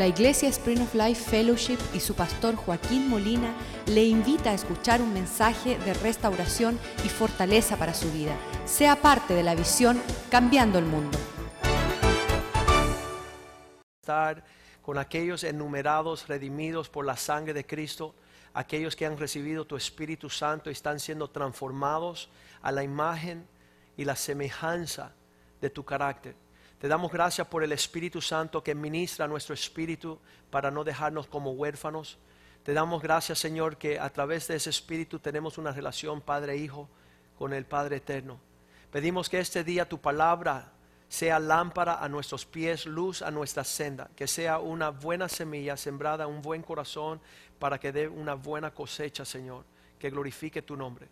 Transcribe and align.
La 0.00 0.06
Iglesia 0.06 0.48
Spring 0.48 0.80
of 0.80 0.94
Life 0.94 1.28
Fellowship 1.28 1.76
y 1.92 2.00
su 2.00 2.14
pastor 2.14 2.56
Joaquín 2.56 3.10
Molina 3.10 3.54
le 3.84 4.02
invita 4.02 4.48
a 4.48 4.54
escuchar 4.54 5.02
un 5.02 5.12
mensaje 5.12 5.76
de 5.76 5.92
restauración 5.92 6.78
y 7.04 7.10
fortaleza 7.10 7.76
para 7.76 7.92
su 7.92 8.10
vida. 8.10 8.34
Sea 8.64 8.96
parte 8.96 9.34
de 9.34 9.42
la 9.42 9.54
visión 9.54 10.00
Cambiando 10.30 10.78
el 10.78 10.86
Mundo. 10.86 11.18
estar 14.00 14.42
con 14.80 14.96
aquellos 14.96 15.44
enumerados, 15.44 16.28
redimidos 16.28 16.88
por 16.88 17.04
la 17.04 17.18
sangre 17.18 17.52
de 17.52 17.66
Cristo, 17.66 18.14
aquellos 18.54 18.96
que 18.96 19.04
han 19.04 19.18
recibido 19.18 19.66
tu 19.66 19.76
Espíritu 19.76 20.30
Santo 20.30 20.70
y 20.70 20.72
están 20.72 20.98
siendo 20.98 21.28
transformados 21.28 22.30
a 22.62 22.72
la 22.72 22.82
imagen 22.82 23.46
y 23.98 24.06
la 24.06 24.16
semejanza 24.16 25.12
de 25.60 25.68
tu 25.68 25.84
carácter. 25.84 26.36
Te 26.80 26.88
damos 26.88 27.12
gracias 27.12 27.46
por 27.46 27.62
el 27.62 27.72
Espíritu 27.72 28.22
Santo 28.22 28.64
que 28.64 28.74
ministra 28.74 29.28
nuestro 29.28 29.52
espíritu 29.52 30.18
para 30.50 30.70
no 30.70 30.82
dejarnos 30.82 31.26
como 31.26 31.50
huérfanos. 31.50 32.16
Te 32.62 32.72
damos 32.72 33.02
gracias, 33.02 33.38
Señor, 33.38 33.76
que 33.76 34.00
a 34.00 34.08
través 34.08 34.48
de 34.48 34.56
ese 34.56 34.70
espíritu 34.70 35.18
tenemos 35.18 35.58
una 35.58 35.72
relación 35.72 36.22
Padre-Hijo 36.22 36.88
con 37.38 37.52
el 37.52 37.66
Padre 37.66 37.96
Eterno. 37.96 38.40
Pedimos 38.90 39.28
que 39.28 39.40
este 39.40 39.62
día 39.62 39.86
tu 39.86 40.00
palabra 40.00 40.72
sea 41.06 41.38
lámpara 41.38 42.02
a 42.02 42.08
nuestros 42.08 42.46
pies, 42.46 42.86
luz 42.86 43.20
a 43.20 43.30
nuestra 43.30 43.62
senda, 43.62 44.08
que 44.16 44.26
sea 44.26 44.58
una 44.58 44.88
buena 44.88 45.28
semilla 45.28 45.76
sembrada, 45.76 46.26
un 46.26 46.40
buen 46.40 46.62
corazón 46.62 47.20
para 47.58 47.78
que 47.78 47.92
dé 47.92 48.08
una 48.08 48.32
buena 48.32 48.70
cosecha, 48.70 49.26
Señor, 49.26 49.66
que 49.98 50.08
glorifique 50.08 50.62
tu 50.62 50.78
nombre. 50.78 51.08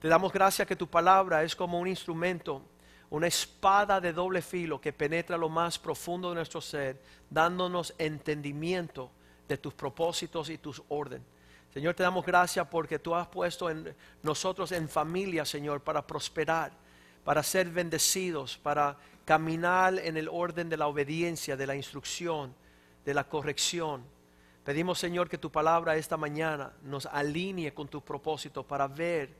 Te 0.00 0.08
damos 0.08 0.32
gracias 0.32 0.66
que 0.66 0.76
tu 0.76 0.88
palabra 0.88 1.42
es 1.42 1.54
como 1.54 1.78
un 1.78 1.88
instrumento, 1.88 2.62
una 3.10 3.26
espada 3.26 4.00
de 4.00 4.12
doble 4.12 4.40
filo 4.40 4.80
que 4.80 4.92
penetra 4.92 5.36
lo 5.36 5.48
más 5.48 5.78
profundo 5.78 6.30
de 6.30 6.36
nuestro 6.36 6.60
ser, 6.60 7.00
dándonos 7.28 7.94
entendimiento 7.98 9.10
de 9.48 9.58
tus 9.58 9.74
propósitos 9.74 10.48
y 10.48 10.58
tus 10.58 10.82
orden. 10.88 11.22
Señor, 11.74 11.94
te 11.94 12.02
damos 12.02 12.24
gracias 12.24 12.66
porque 12.68 12.98
tú 12.98 13.14
has 13.14 13.28
puesto 13.28 13.68
en 13.68 13.94
nosotros 14.22 14.72
en 14.72 14.88
familia, 14.88 15.44
Señor, 15.44 15.80
para 15.80 16.06
prosperar, 16.06 16.72
para 17.24 17.42
ser 17.42 17.68
bendecidos, 17.68 18.56
para 18.58 18.96
caminar 19.24 19.98
en 19.98 20.16
el 20.16 20.28
orden 20.28 20.68
de 20.68 20.76
la 20.76 20.86
obediencia, 20.88 21.56
de 21.56 21.66
la 21.66 21.76
instrucción, 21.76 22.54
de 23.04 23.14
la 23.14 23.24
corrección. 23.24 24.04
Pedimos, 24.64 24.98
Señor, 24.98 25.28
que 25.28 25.38
tu 25.38 25.50
palabra 25.50 25.96
esta 25.96 26.16
mañana 26.16 26.72
nos 26.82 27.06
alinee 27.06 27.72
con 27.72 27.88
tu 27.88 28.00
propósito 28.00 28.64
para 28.64 28.88
ver, 28.88 29.30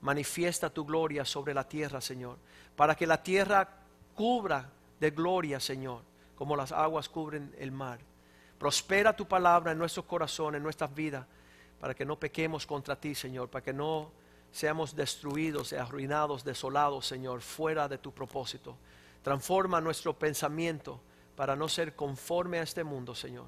manifiesta 0.00 0.70
tu 0.70 0.84
gloria 0.84 1.24
sobre 1.24 1.54
la 1.54 1.68
tierra, 1.68 2.00
Señor, 2.00 2.38
para 2.76 2.94
que 2.94 3.06
la 3.06 3.22
tierra 3.22 3.68
cubra 4.14 4.70
de 5.00 5.10
gloria, 5.10 5.58
Señor, 5.58 6.02
como 6.36 6.56
las 6.56 6.72
aguas 6.72 7.08
cubren 7.08 7.54
el 7.58 7.72
mar. 7.72 7.98
Prospera 8.58 9.14
tu 9.14 9.26
palabra 9.26 9.72
en 9.72 9.78
nuestros 9.78 10.06
corazones, 10.06 10.58
en 10.58 10.62
nuestras 10.62 10.94
vidas, 10.94 11.26
para 11.80 11.94
que 11.94 12.04
no 12.04 12.18
pequemos 12.18 12.66
contra 12.66 12.96
ti, 12.96 13.14
Señor, 13.14 13.48
para 13.48 13.64
que 13.64 13.72
no 13.72 14.10
seamos 14.50 14.94
destruidos, 14.94 15.72
arruinados, 15.72 16.44
desolados, 16.44 17.06
Señor, 17.06 17.40
fuera 17.42 17.88
de 17.88 17.98
tu 17.98 18.12
propósito. 18.12 18.76
Transforma 19.22 19.80
nuestro 19.80 20.14
pensamiento 20.14 21.00
para 21.34 21.54
no 21.54 21.68
ser 21.68 21.94
conforme 21.94 22.58
a 22.58 22.62
este 22.62 22.82
mundo, 22.84 23.14
Señor. 23.14 23.46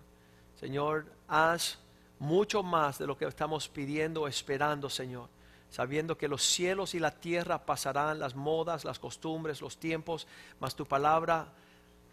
Señor, 0.60 1.06
haz 1.28 1.78
mucho 2.18 2.62
más 2.62 2.98
de 2.98 3.06
lo 3.06 3.16
que 3.16 3.24
estamos 3.24 3.68
pidiendo, 3.68 4.26
esperando, 4.26 4.90
Señor. 4.90 5.28
Sabiendo 5.70 6.16
que 6.16 6.28
los 6.28 6.42
cielos 6.42 6.94
y 6.94 6.98
la 6.98 7.10
tierra 7.10 7.64
pasarán, 7.64 8.18
las 8.18 8.34
modas, 8.34 8.84
las 8.84 8.98
costumbres, 8.98 9.60
los 9.60 9.78
tiempos, 9.78 10.26
mas 10.60 10.74
tu 10.74 10.86
palabra 10.86 11.52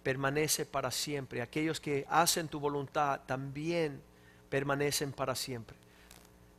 permanece 0.03 0.65
para 0.65 0.91
siempre. 0.91 1.41
Aquellos 1.41 1.79
que 1.79 2.05
hacen 2.09 2.47
tu 2.47 2.59
voluntad 2.59 3.21
también 3.25 4.01
permanecen 4.49 5.11
para 5.13 5.35
siempre. 5.35 5.77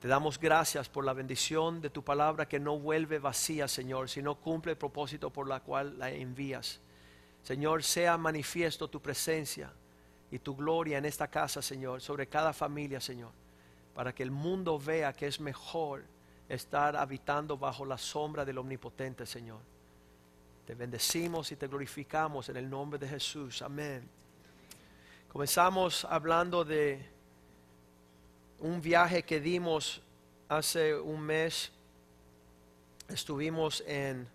Te 0.00 0.08
damos 0.08 0.38
gracias 0.38 0.88
por 0.88 1.04
la 1.04 1.12
bendición 1.12 1.80
de 1.80 1.90
tu 1.90 2.02
palabra 2.02 2.48
que 2.48 2.60
no 2.60 2.78
vuelve 2.78 3.18
vacía, 3.18 3.68
Señor, 3.68 4.08
sino 4.08 4.34
cumple 4.34 4.72
el 4.72 4.78
propósito 4.78 5.30
por 5.30 5.48
la 5.48 5.60
cual 5.60 5.98
la 5.98 6.10
envías. 6.10 6.80
Señor, 7.42 7.82
sea 7.82 8.18
manifiesto 8.18 8.88
tu 8.88 9.00
presencia 9.00 9.72
y 10.30 10.38
tu 10.38 10.56
gloria 10.56 10.98
en 10.98 11.04
esta 11.04 11.28
casa, 11.28 11.62
Señor, 11.62 12.00
sobre 12.00 12.26
cada 12.26 12.52
familia, 12.52 13.00
Señor, 13.00 13.30
para 13.94 14.14
que 14.14 14.22
el 14.22 14.30
mundo 14.30 14.78
vea 14.78 15.12
que 15.12 15.26
es 15.26 15.40
mejor 15.40 16.04
estar 16.48 16.96
habitando 16.96 17.56
bajo 17.56 17.84
la 17.84 17.98
sombra 17.98 18.44
del 18.44 18.58
Omnipotente, 18.58 19.26
Señor. 19.26 19.60
Te 20.66 20.74
bendecimos 20.74 21.50
y 21.52 21.56
te 21.56 21.68
glorificamos 21.68 22.48
en 22.48 22.56
el 22.56 22.68
nombre 22.68 22.98
de 22.98 23.08
Jesús. 23.08 23.62
Amén. 23.62 24.08
Comenzamos 25.32 26.04
hablando 26.04 26.64
de 26.64 27.04
un 28.60 28.80
viaje 28.80 29.22
que 29.22 29.40
dimos 29.40 30.02
hace 30.48 30.94
un 30.94 31.20
mes. 31.20 31.72
Estuvimos 33.08 33.84
en, 33.86 34.26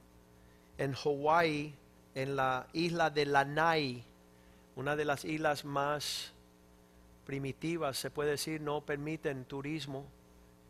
en 0.78 0.94
Hawái, 0.94 1.74
en 2.16 2.36
la 2.36 2.68
isla 2.74 3.10
de 3.10 3.26
Lanai, 3.26 4.04
una 4.76 4.96
de 4.96 5.06
las 5.06 5.26
islas 5.26 5.66
más 5.66 6.34
primitivas, 7.26 7.98
se 7.98 8.10
puede 8.10 8.32
decir, 8.32 8.62
no 8.62 8.82
permiten 8.82 9.46
turismo. 9.46 10.06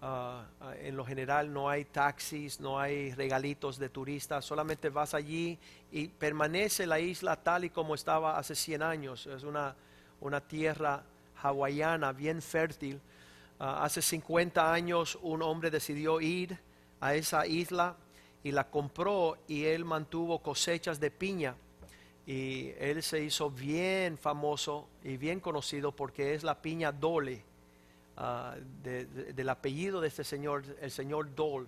Uh, 0.02 0.06
uh, 0.06 0.72
en 0.80 0.98
lo 0.98 1.06
general 1.06 1.54
no 1.54 1.70
hay 1.70 1.86
taxis, 1.86 2.60
no 2.60 2.80
hay 2.80 3.14
regalitos 3.14 3.78
de 3.78 3.88
turistas, 3.88 4.44
solamente 4.44 4.90
vas 4.90 5.14
allí 5.14 5.60
y 5.92 6.08
permanece 6.08 6.88
la 6.88 7.00
isla 7.00 7.36
tal 7.36 7.66
y 7.66 7.70
como 7.70 7.94
estaba 7.94 8.40
hace 8.40 8.56
100 8.56 8.82
años. 8.82 9.28
Es 9.28 9.44
una, 9.44 9.76
una 10.20 10.42
tierra 10.42 11.04
hawaiana 11.44 12.14
bien 12.14 12.42
fértil. 12.42 12.96
Uh, 13.60 13.64
hace 13.64 14.02
50 14.02 14.74
años 14.74 15.20
un 15.22 15.44
hombre 15.44 15.70
decidió 15.70 16.20
ir 16.20 16.58
a 17.00 17.14
esa 17.14 17.46
isla 17.46 17.96
y 18.44 18.52
la 18.52 18.72
compró 18.72 19.38
y 19.48 19.66
él 19.66 19.86
mantuvo 19.86 20.40
cosechas 20.40 21.00
de 21.00 21.12
piña. 21.12 21.56
Y 22.26 22.72
él 22.80 23.04
se 23.04 23.24
hizo 23.24 23.52
bien 23.52 24.18
famoso 24.18 24.88
y 25.04 25.18
bien 25.18 25.40
conocido 25.40 25.92
porque 25.92 26.34
es 26.34 26.44
la 26.44 26.60
piña 26.60 26.92
Dole, 26.92 27.44
de, 28.84 29.06
del 29.06 29.50
apellido 29.50 30.02
de 30.02 30.08
este 30.08 30.24
señor, 30.24 30.64
el 30.82 30.92
señor 30.92 31.34
Dole. 31.36 31.68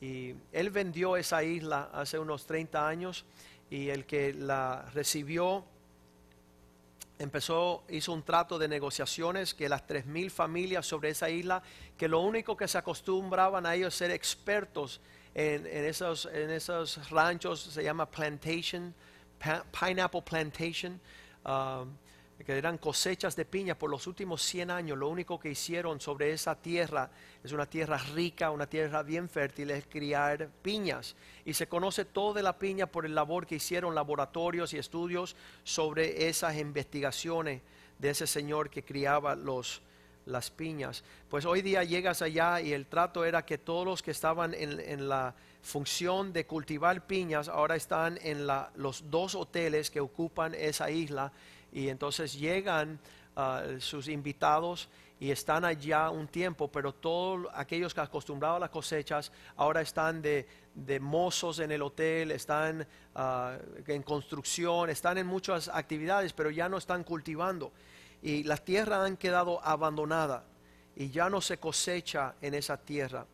Y 0.00 0.34
él 0.52 0.70
vendió 0.70 1.16
esa 1.16 1.42
isla 1.42 1.90
hace 1.92 2.18
unos 2.18 2.46
30 2.46 2.88
años 2.88 3.24
y 3.68 3.88
el 3.88 4.06
que 4.06 4.32
la 4.32 4.88
recibió 4.94 5.64
empezó, 7.20 7.84
hizo 7.90 8.12
un 8.12 8.22
trato 8.22 8.58
de 8.58 8.66
negociaciones 8.66 9.52
que 9.52 9.68
las 9.68 9.86
3.000 9.86 10.30
familias 10.30 10.86
sobre 10.86 11.10
esa 11.10 11.28
isla, 11.28 11.62
que 11.96 12.08
lo 12.08 12.20
único 12.20 12.56
que 12.56 12.66
se 12.66 12.78
acostumbraban 12.78 13.66
a 13.66 13.74
ellos 13.74 13.94
ser 13.94 14.10
expertos 14.10 15.00
en, 15.34 15.66
esos, 15.66 16.26
en 16.32 16.50
esos 16.50 17.10
ranchos, 17.10 17.60
se 17.60 17.84
llama 17.84 18.10
plantation, 18.10 18.94
pineapple 19.78 20.22
plantation, 20.22 20.98
uh, 21.44 21.84
que 22.44 22.56
eran 22.56 22.78
cosechas 22.78 23.36
de 23.36 23.44
piña 23.44 23.74
por 23.74 23.90
los 23.90 24.06
últimos 24.06 24.42
100 24.42 24.70
años. 24.70 24.98
Lo 24.98 25.08
único 25.08 25.38
que 25.38 25.50
hicieron 25.50 26.00
sobre 26.00 26.32
esa 26.32 26.54
tierra, 26.54 27.10
es 27.44 27.52
una 27.52 27.66
tierra 27.66 27.98
rica, 28.14 28.50
una 28.50 28.66
tierra 28.66 29.02
bien 29.02 29.28
fértil, 29.28 29.70
es 29.70 29.86
criar 29.86 30.48
piñas. 30.62 31.16
Y 31.44 31.54
se 31.54 31.68
conoce 31.68 32.04
todo 32.04 32.32
de 32.34 32.42
la 32.42 32.58
piña 32.58 32.86
por 32.86 33.04
el 33.04 33.14
labor 33.14 33.46
que 33.46 33.56
hicieron 33.56 33.94
laboratorios 33.94 34.72
y 34.72 34.78
estudios 34.78 35.36
sobre 35.64 36.28
esas 36.28 36.56
investigaciones 36.56 37.62
de 37.98 38.10
ese 38.10 38.26
señor 38.26 38.70
que 38.70 38.82
criaba 38.82 39.34
los, 39.34 39.82
las 40.24 40.50
piñas. 40.50 41.04
Pues 41.28 41.44
hoy 41.44 41.60
día 41.60 41.84
llegas 41.84 42.22
allá 42.22 42.60
y 42.60 42.72
el 42.72 42.86
trato 42.86 43.24
era 43.24 43.44
que 43.44 43.58
todos 43.58 43.84
los 43.84 44.02
que 44.02 44.12
estaban 44.12 44.54
en, 44.54 44.80
en 44.80 45.08
la 45.08 45.34
función 45.62 46.32
de 46.32 46.46
cultivar 46.46 47.06
piñas 47.06 47.48
ahora 47.48 47.76
están 47.76 48.18
en 48.22 48.46
la, 48.46 48.70
los 48.76 49.10
dos 49.10 49.34
hoteles 49.34 49.90
que 49.90 50.00
ocupan 50.00 50.54
esa 50.54 50.90
isla 50.90 51.32
y 51.72 51.88
entonces 51.88 52.38
llegan 52.38 52.98
uh, 53.36 53.80
sus 53.80 54.08
invitados 54.08 54.88
y 55.18 55.30
están 55.30 55.64
allá 55.66 56.08
un 56.10 56.28
tiempo, 56.28 56.68
pero 56.72 56.94
todos 56.94 57.46
aquellos 57.52 57.92
que 57.92 58.00
acostumbraban 58.00 58.56
a 58.56 58.60
las 58.60 58.70
cosechas 58.70 59.30
ahora 59.56 59.82
están 59.82 60.22
de, 60.22 60.46
de 60.74 60.98
mozos 60.98 61.58
en 61.58 61.70
el 61.70 61.82
hotel, 61.82 62.30
están 62.30 62.86
uh, 63.14 63.50
en 63.86 64.02
construcción, 64.02 64.88
están 64.88 65.18
en 65.18 65.26
muchas 65.26 65.68
actividades, 65.68 66.32
pero 66.32 66.50
ya 66.50 66.68
no 66.68 66.78
están 66.78 67.04
cultivando. 67.04 67.70
Y 68.22 68.44
las 68.44 68.64
tierras 68.64 69.06
han 69.06 69.16
quedado 69.16 69.62
abandonadas 69.64 70.42
y 70.96 71.10
ya 71.10 71.28
no 71.28 71.40
se 71.40 71.58
cosecha 71.58 72.34
en 72.40 72.54
esa 72.54 72.78
tierra. 72.78 73.26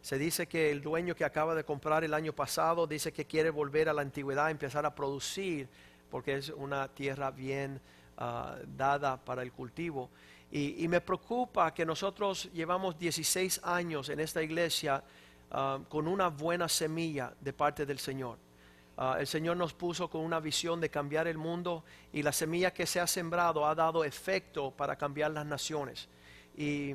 Se 0.00 0.18
dice 0.18 0.46
que 0.46 0.70
el 0.70 0.82
dueño 0.82 1.14
que 1.14 1.24
acaba 1.24 1.54
de 1.54 1.64
comprar 1.64 2.04
el 2.04 2.12
año 2.12 2.34
pasado 2.34 2.86
dice 2.86 3.12
que 3.12 3.24
quiere 3.26 3.48
volver 3.50 3.88
a 3.88 3.94
la 3.94 4.02
antigüedad, 4.02 4.50
empezar 4.50 4.84
a 4.84 4.94
producir 4.94 5.68
porque 6.14 6.36
es 6.36 6.50
una 6.50 6.86
tierra 6.86 7.32
bien 7.32 7.80
uh, 8.18 8.64
dada 8.76 9.16
para 9.16 9.42
el 9.42 9.50
cultivo. 9.50 10.10
Y, 10.52 10.86
me 10.86 11.00
preocupa 11.00 11.74
que 11.74 11.84
nosotros 11.84 12.48
llevamos 12.52 12.96
16 12.96 13.60
años 13.64 14.08
en 14.10 14.20
esta 14.20 14.40
iglesia 14.40 15.02
uh, 15.50 15.82
con 15.88 16.06
una 16.06 16.28
buena 16.28 16.68
semilla 16.68 17.34
de 17.40 17.52
parte 17.52 17.84
del 17.84 17.98
Señor. 17.98 18.38
Ah, 18.96 19.16
el 19.18 19.26
Señor 19.26 19.56
nos 19.56 19.74
puso 19.74 20.08
con 20.08 20.20
una 20.20 20.38
visión 20.38 20.80
de 20.80 20.88
cambiar 20.88 21.26
el 21.26 21.36
mundo 21.36 21.82
y 22.12 22.22
la 22.22 22.30
semilla 22.30 22.72
que 22.72 22.86
se 22.86 23.00
ha 23.00 23.08
sembrado 23.08 23.66
ha 23.66 23.74
dado 23.74 24.04
efecto 24.04 24.70
para 24.70 24.94
cambiar 24.94 25.32
las 25.32 25.46
naciones. 25.46 26.08
Y, 26.56 26.94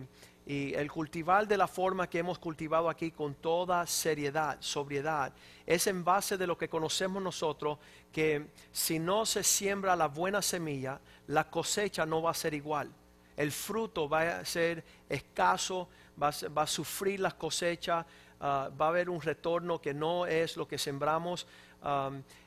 y 0.50 0.74
el 0.74 0.92
cultivar 0.92 1.48
de 1.48 1.58
la 1.58 1.68
forma 1.68 2.10
que 2.10 2.18
hemos 2.18 2.40
cultivado 2.40 2.90
aquí 2.90 3.12
con 3.12 3.36
toda 3.36 3.86
seriedad, 3.86 4.58
sobriedad, 4.60 5.32
es 5.64 5.86
en 5.86 6.04
base 6.04 6.38
de 6.40 6.48
lo 6.48 6.58
que 6.58 6.68
conocemos 6.68 7.22
nosotros 7.22 7.78
que 8.12 8.48
si 8.72 8.98
no 8.98 9.28
se 9.28 9.44
siembra 9.44 9.96
la 9.96 10.08
buena 10.08 10.42
semilla, 10.42 11.00
la 11.28 11.52
cosecha 11.52 12.04
no 12.08 12.24
va 12.24 12.32
a 12.32 12.34
ser 12.34 12.56
igual. 12.56 12.90
El 13.38 13.52
fruto 13.52 14.10
va 14.10 14.40
a 14.40 14.44
ser 14.46 14.84
escaso, 15.08 15.88
va 16.22 16.30
a, 16.30 16.48
va 16.50 16.64
a 16.64 16.68
sufrir 16.68 17.20
las 17.20 17.36
cosechas, 17.36 18.04
ah, 18.42 18.72
va 18.82 18.88
a 18.88 18.90
haber 18.90 19.08
un 19.12 19.22
retorno 19.22 19.80
que 19.80 19.94
no 19.94 20.26
es 20.26 20.58
lo 20.58 20.68
que 20.68 20.80
sembramos. 20.80 21.46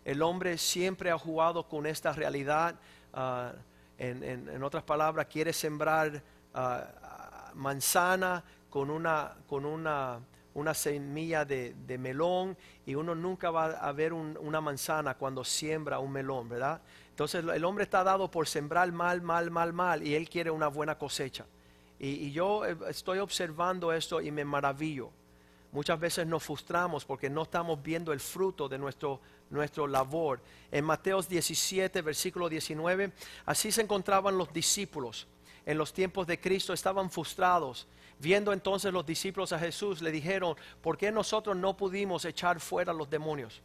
El 0.05 0.22
hombre 0.22 0.58
siempre 0.58 1.10
ha 1.12 1.19
jugado 1.19 1.69
con 1.69 1.87
esta 1.87 2.12
realidad. 2.12 2.75
ah, 3.14 3.52
en, 3.96 4.25
en- 4.25 4.48
en 4.48 4.62
otras 4.64 4.82
palabras, 4.82 5.26
quiere 5.26 5.52
sembrar 5.52 6.20
ah, 6.52 6.84
manzana 7.54 8.43
con 8.70 8.90
una, 8.90 9.34
con 9.46 9.64
una, 9.64 10.20
una 10.54 10.75
semilla 10.75 11.44
de, 11.44 11.75
de 11.87 11.99
melón 11.99 12.56
y 12.87 12.94
uno 12.94 13.14
nunca 13.14 13.50
va 13.50 13.66
a 13.66 13.93
ver 13.93 14.12
un- 14.12 14.38
una 14.40 14.60
manzana 14.60 15.14
cuando 15.14 15.44
siembra 15.44 15.99
un 15.99 16.12
melón, 16.12 16.49
¿verdad? 16.49 16.81
Entonces 17.10 17.44
el 17.44 17.64
hombre 17.64 17.84
está 17.84 18.02
dado 18.02 18.31
por 18.31 18.46
sembrar 18.49 18.90
mal, 18.93 19.20
mal, 19.22 19.50
mal, 19.50 19.72
mal 19.72 20.06
y 20.06 20.14
él 20.14 20.28
quiere 20.28 20.50
una 20.50 20.69
buena 20.69 20.96
cosecha. 20.96 21.44
Y, 21.99 22.32
yo 22.32 22.66
eh, 22.66 22.76
estoy 22.88 23.19
observando 23.20 23.93
esto 23.93 24.20
y 24.20 24.31
me 24.32 24.44
maravillo. 24.44 25.10
Muchas 25.70 26.00
veces 26.00 26.26
nos 26.26 26.43
frustramos 26.43 27.05
porque 27.05 27.31
no 27.31 27.43
estamos 27.43 27.81
viendo 27.82 28.12
el 28.12 28.20
fruto 28.20 28.69
de 28.69 28.76
nuestro, 28.76 29.20
nuestro 29.50 29.87
labor. 29.87 30.40
En 30.70 30.84
Mateos 30.84 31.28
17, 31.28 32.02
versículo 32.02 32.48
19, 32.48 33.12
así 33.46 33.70
se 33.70 33.82
encontraban 33.82 34.37
los 34.37 34.52
discípulos. 34.52 35.28
En 35.64 35.79
los 35.79 35.93
tiempos 35.93 36.26
de 36.26 36.41
Cristo 36.41 36.73
estaban 36.73 37.11
frustrados. 37.11 37.87
Viendo 38.19 38.53
entonces 38.53 38.93
los 38.93 39.06
discípulos 39.06 39.53
a 39.53 39.59
Jesús, 39.59 40.03
le 40.03 40.11
dijeron, 40.11 40.56
¿por 40.81 40.97
qué 40.97 41.11
nosotros 41.11 41.56
no 41.56 41.76
pudimos 41.76 42.25
echar 42.25 42.61
fuera 42.61 42.93
los 42.93 43.11
demonios? 43.11 43.62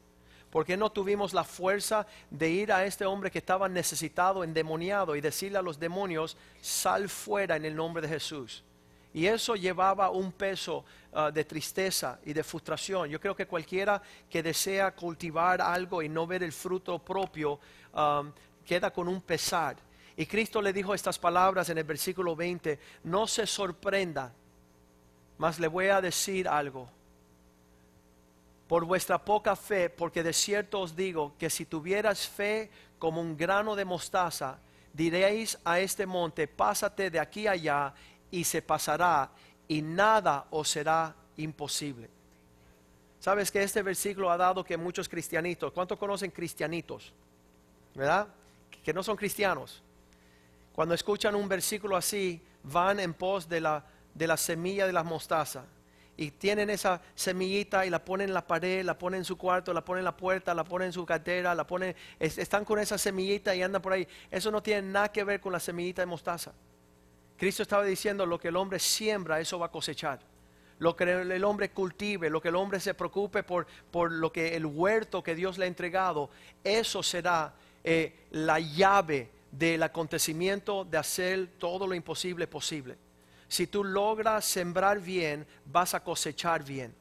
¿Por 0.50 0.66
qué 0.66 0.78
no 0.78 0.90
tuvimos 0.90 1.34
la 1.34 1.44
fuerza 1.44 2.08
de 2.32 2.50
ir 2.50 2.72
a 2.72 2.86
este 2.86 3.06
hombre 3.06 3.30
que 3.30 3.40
estaba 3.40 3.68
necesitado, 3.68 4.44
endemoniado, 4.44 5.16
y 5.16 5.22
decirle 5.22 5.58
a 5.58 5.62
los 5.62 5.80
demonios, 5.80 6.38
sal 6.62 7.10
fuera 7.10 7.56
en 7.56 7.66
el 7.66 7.76
nombre 7.76 8.02
de 8.02 8.08
Jesús? 8.08 8.64
Y 9.14 9.26
eso 9.26 9.56
llevaba 9.56 10.10
un 10.10 10.32
peso 10.32 10.86
ah, 11.14 11.32
de 11.32 11.44
tristeza 11.44 12.20
y 12.24 12.34
de 12.34 12.44
frustración. 12.44 13.10
Yo 13.10 13.20
creo 13.20 13.36
que 13.36 13.48
cualquiera 13.48 14.02
que 14.30 14.44
desea 14.44 14.92
cultivar 14.92 15.62
algo 15.62 16.02
y 16.02 16.10
no 16.10 16.28
ver 16.28 16.44
el 16.44 16.52
fruto 16.52 17.00
propio, 17.00 17.60
am, 17.94 18.32
queda 18.66 18.92
con 18.92 19.08
un 19.08 19.22
pesar. 19.22 19.78
Y 20.18 20.25
Cristo 20.25 20.62
le 20.62 20.74
dijo 20.74 20.96
estas 20.96 21.19
palabras 21.19 21.69
en 21.69 21.78
el 21.78 21.84
versículo 21.84 22.36
20, 22.36 22.80
no 23.04 23.28
se 23.28 23.46
sorprenda, 23.46 24.34
mas 25.38 25.60
le 25.60 25.68
voy 25.68 25.88
a 25.88 26.02
decir 26.02 26.48
algo 26.48 26.90
por 28.68 28.84
vuestra 28.84 29.24
poca 29.24 29.56
fe, 29.56 29.90
porque 29.90 30.24
de 30.24 30.34
cierto 30.34 30.81
os 30.81 30.96
digo 30.96 31.34
que 31.38 31.50
si 31.50 31.66
tuvieras 31.66 32.28
fe 32.28 32.69
como 33.00 33.22
un 33.22 33.38
grano 33.38 33.75
de 33.75 33.86
mostaza, 33.86 34.58
diréis 34.92 35.58
a 35.64 35.80
este 35.80 36.06
monte, 36.06 36.48
pásate 36.48 37.10
de 37.10 37.19
aquí 37.19 37.48
allá, 37.48 37.94
y 38.30 38.44
se 38.44 38.62
pasará, 38.62 39.30
y 39.68 39.81
nada 39.81 40.48
os 40.50 40.69
será 40.69 41.16
imposible. 41.38 42.10
Sabes 43.19 43.52
que 43.52 43.64
este 43.64 43.81
versículo 43.81 44.30
ha 44.30 44.38
dado 44.38 44.64
que 44.64 44.75
muchos 44.75 45.08
cristianitos, 45.08 45.72
¿cuántos 45.72 45.98
conocen 45.98 46.31
cristianitos? 46.31 47.14
¿Verdad? 47.96 48.28
Que 48.84 48.94
no 48.94 49.02
son 49.02 49.16
cristianos. 49.16 49.81
Cuando 50.78 50.94
escuchan 50.94 51.34
un 51.34 51.50
versículo 51.50 51.96
así, 51.96 52.40
van 52.62 53.00
en 53.00 53.16
pos 53.16 53.50
de 53.50 53.60
la, 53.60 53.84
de 54.14 54.28
la 54.28 54.38
semilla 54.38 54.86
de 54.86 54.94
la 54.94 55.02
mostaza. 55.02 55.66
Y 56.16 56.30
tienen 56.30 56.70
esa 56.70 57.02
semillita 57.16 57.84
y 57.84 57.90
la 57.90 58.06
ponen 58.06 58.28
en 58.30 58.36
la 58.36 58.46
pared, 58.46 58.86
la 58.86 58.96
ponen 58.96 59.22
en 59.22 59.26
su 59.26 59.40
cuarto, 59.40 59.74
la 59.74 59.84
ponen 59.84 60.02
en 60.02 60.06
la 60.06 60.16
puerta, 60.16 60.54
la 60.54 60.64
ponen 60.64 60.90
en 60.90 60.94
su 60.94 61.04
cartera, 61.04 61.56
la 61.56 61.66
ponen, 61.66 61.96
es- 62.20 62.38
están 62.38 62.64
con 62.64 62.78
esa 62.78 63.00
semillita 63.00 63.56
y 63.56 63.64
andan 63.64 63.82
por 63.82 63.92
ahí. 63.94 64.08
Eso 64.30 64.52
no 64.52 64.62
tiene 64.62 64.84
nada 64.84 65.12
que 65.12 65.24
ver 65.24 65.42
con 65.42 65.52
la 65.52 65.60
semillita 65.60 66.04
de 66.04 66.06
mostaza. 66.06 66.54
Cristo 67.38 67.64
estaba 67.64 67.84
diciendo 67.84 68.28
lo 68.28 68.40
que 68.40 68.50
el 68.50 68.56
hombre 68.56 68.78
siembra, 68.78 69.40
eso 69.40 69.58
va 69.58 69.66
a 69.66 69.72
cosechar. 69.72 70.20
Lo 70.78 70.96
que 70.96 71.06
el 71.06 71.32
el 71.32 71.44
hombre 71.44 71.72
cultive, 71.72 72.30
lo 72.30 72.40
que 72.40 72.50
el 72.50 72.56
hombre 72.56 72.80
se 72.80 72.94
preocupe 72.94 73.42
por, 73.42 73.66
por 73.90 74.12
lo 74.12 74.32
que 74.32 74.56
el 74.56 74.68
huerto 74.68 75.24
que 75.24 75.34
Dios 75.34 75.58
le 75.58 75.66
ha 75.66 75.68
entregado, 75.68 76.30
eso 76.64 77.02
será 77.02 77.56
eh, 77.84 78.28
la 78.30 78.60
llave 78.60 79.32
del 79.57 79.81
acontecimiento 79.83 80.86
de 80.86 80.98
hacer 80.98 81.48
todo 81.57 81.88
lo 81.88 81.95
imposible 81.95 82.48
posible. 82.48 82.98
Si 83.48 83.68
tú 83.68 83.83
logras 83.83 84.45
sembrar 84.45 85.00
bien, 85.00 85.48
vas 85.65 85.94
a 85.94 86.04
cosechar 86.04 86.63
bien. 86.63 86.94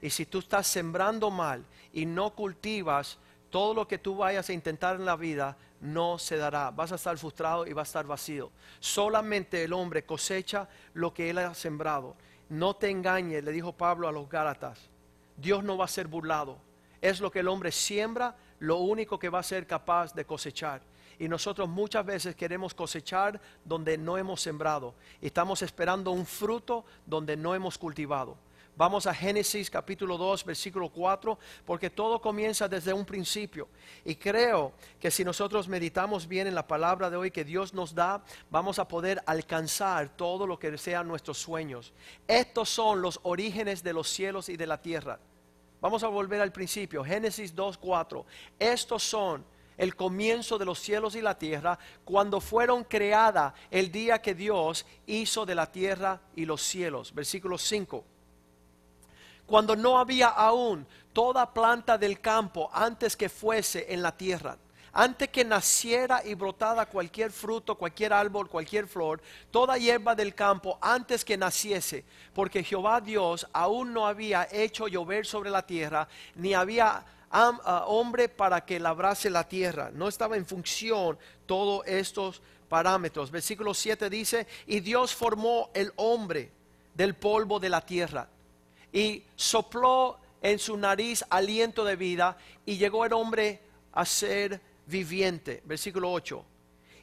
Y 0.00 0.10
si 0.10 0.26
tú 0.26 0.40
estás 0.40 0.66
sembrando 0.66 1.30
mal 1.30 1.64
y 1.92 2.04
no 2.04 2.34
cultivas, 2.34 3.18
todo 3.50 3.72
lo 3.72 3.88
que 3.88 3.98
tú 3.98 4.16
vayas 4.16 4.48
a 4.48 4.52
intentar 4.52 4.96
en 4.96 5.06
la 5.06 5.16
vida 5.16 5.56
no 5.80 6.18
se 6.18 6.36
dará. 6.36 6.70
Vas 6.70 6.92
a 6.92 6.96
estar 6.96 7.16
frustrado 7.16 7.66
y 7.66 7.72
vas 7.72 7.88
a 7.88 7.90
estar 7.90 8.06
vacío. 8.06 8.50
Solamente 8.80 9.64
el 9.64 9.72
hombre 9.72 10.04
cosecha 10.04 10.68
lo 10.92 11.14
que 11.14 11.30
él 11.30 11.38
ha 11.38 11.54
sembrado. 11.54 12.16
No 12.48 12.76
te 12.76 12.90
engañes, 12.90 13.42
le 13.42 13.52
dijo 13.52 13.72
Pablo 13.72 14.06
a 14.06 14.12
los 14.12 14.28
Gálatas. 14.28 14.90
Dios 15.36 15.64
no 15.64 15.76
va 15.76 15.86
a 15.86 15.88
ser 15.88 16.06
burlado. 16.06 16.58
Es 17.00 17.20
lo 17.20 17.30
que 17.30 17.40
el 17.40 17.48
hombre 17.48 17.72
siembra, 17.72 18.36
lo 18.58 18.78
único 18.78 19.18
que 19.18 19.28
va 19.28 19.38
a 19.38 19.42
ser 19.42 19.66
capaz 19.66 20.14
de 20.14 20.24
cosechar. 20.24 20.82
Y 21.18 21.28
nosotros 21.28 21.68
muchas 21.68 22.04
veces 22.04 22.34
queremos 22.34 22.74
cosechar 22.74 23.40
donde 23.64 23.96
no 23.98 24.18
hemos 24.18 24.40
sembrado. 24.40 24.94
Estamos 25.20 25.62
esperando 25.62 26.10
un 26.10 26.26
fruto 26.26 26.84
donde 27.06 27.36
no 27.36 27.54
hemos 27.54 27.78
cultivado. 27.78 28.36
Vamos 28.76 29.06
a 29.06 29.14
Génesis 29.14 29.70
capítulo 29.70 30.18
2, 30.18 30.44
versículo 30.44 30.88
4, 30.88 31.38
porque 31.64 31.90
todo 31.90 32.20
comienza 32.20 32.66
desde 32.66 32.92
un 32.92 33.04
principio. 33.04 33.68
Y 34.04 34.16
creo 34.16 34.72
que 34.98 35.12
si 35.12 35.24
nosotros 35.24 35.68
meditamos 35.68 36.26
bien 36.26 36.48
en 36.48 36.56
la 36.56 36.66
palabra 36.66 37.08
de 37.08 37.16
hoy 37.16 37.30
que 37.30 37.44
Dios 37.44 37.72
nos 37.72 37.94
da, 37.94 38.24
vamos 38.50 38.80
a 38.80 38.88
poder 38.88 39.22
alcanzar 39.26 40.08
todo 40.16 40.44
lo 40.44 40.58
que 40.58 40.76
sean 40.76 41.06
nuestros 41.06 41.38
sueños. 41.38 41.92
Estos 42.26 42.68
son 42.68 43.00
los 43.00 43.20
orígenes 43.22 43.84
de 43.84 43.92
los 43.92 44.08
cielos 44.08 44.48
y 44.48 44.56
de 44.56 44.66
la 44.66 44.82
tierra. 44.82 45.20
Vamos 45.80 46.02
a 46.02 46.08
volver 46.08 46.40
al 46.40 46.50
principio, 46.50 47.04
Génesis 47.04 47.54
2, 47.54 47.78
4. 47.78 48.26
Estos 48.58 49.04
son 49.04 49.44
el 49.76 49.96
comienzo 49.96 50.58
de 50.58 50.64
los 50.64 50.78
cielos 50.78 51.14
y 51.14 51.20
la 51.20 51.38
tierra, 51.38 51.78
cuando 52.04 52.40
fueron 52.40 52.84
creadas 52.84 53.54
el 53.70 53.90
día 53.90 54.20
que 54.20 54.34
Dios 54.34 54.86
hizo 55.06 55.44
de 55.46 55.54
la 55.54 55.70
tierra 55.70 56.20
y 56.36 56.44
los 56.44 56.62
cielos. 56.62 57.14
Versículo 57.14 57.58
5 57.58 58.04
cuando 59.46 59.76
no 59.76 59.98
había 59.98 60.28
aún 60.28 60.86
toda 61.12 61.52
planta 61.52 61.98
del 61.98 62.20
campo 62.20 62.70
antes 62.72 63.16
que 63.16 63.28
fuese 63.28 63.92
en 63.92 64.02
la 64.02 64.16
tierra. 64.16 64.56
Antes 64.96 65.28
que 65.28 65.44
naciera 65.44 66.22
y 66.24 66.34
brotara 66.34 66.86
cualquier 66.86 67.32
fruto, 67.32 67.76
cualquier 67.76 68.12
árbol, 68.12 68.48
cualquier 68.48 68.86
flor, 68.86 69.20
toda 69.50 69.76
hierba 69.76 70.14
del 70.14 70.36
campo 70.36 70.78
antes 70.80 71.24
que 71.24 71.36
naciese, 71.36 72.04
porque 72.32 72.62
Jehová 72.62 73.00
Dios 73.00 73.44
aún 73.52 73.92
no 73.92 74.06
había 74.06 74.46
hecho 74.52 74.86
llover 74.86 75.26
sobre 75.26 75.50
la 75.50 75.66
tierra, 75.66 76.06
ni 76.36 76.54
había 76.54 77.04
hombre 77.86 78.28
para 78.28 78.64
que 78.64 78.78
labrase 78.78 79.28
la 79.30 79.48
tierra. 79.48 79.90
No 79.92 80.08
estaba 80.08 80.36
en 80.36 80.46
función 80.46 81.18
todos 81.46 81.86
estos 81.86 82.40
parámetros. 82.68 83.30
Versículo 83.30 83.74
7 83.74 84.08
dice, 84.08 84.46
y 84.66 84.80
Dios 84.80 85.14
formó 85.14 85.70
el 85.74 85.92
hombre 85.96 86.50
del 86.94 87.14
polvo 87.14 87.58
de 87.58 87.68
la 87.68 87.80
tierra 87.80 88.28
y 88.92 89.24
sopló 89.34 90.18
en 90.40 90.58
su 90.58 90.76
nariz 90.76 91.24
aliento 91.30 91.84
de 91.84 91.96
vida 91.96 92.36
y 92.64 92.76
llegó 92.76 93.04
el 93.04 93.12
hombre 93.12 93.60
a 93.92 94.04
ser 94.04 94.60
viviente. 94.86 95.62
Versículo 95.64 96.12
8. 96.12 96.44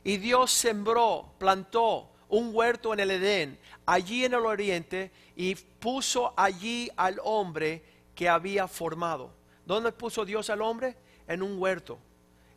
Y 0.04 0.18
Dios 0.18 0.52
sembró, 0.52 1.34
plantó 1.38 2.10
un 2.30 2.56
huerto 2.56 2.94
en 2.94 3.02
el 3.02 3.12
Edén, 3.12 3.60
allí 3.86 4.24
en 4.24 4.34
el 4.34 4.46
oriente, 4.46 5.12
y 5.36 5.56
puso 5.56 6.34
allí 6.38 6.90
al 6.96 7.20
hombre 7.24 7.84
que 8.16 8.30
había 8.30 8.68
formado. 8.68 9.41
¿Dónde 9.65 9.91
puso 9.91 10.25
Dios 10.25 10.50
al 10.50 10.62
hombre? 10.62 10.96
En 11.27 11.41
un 11.41 11.60
huerto, 11.60 12.00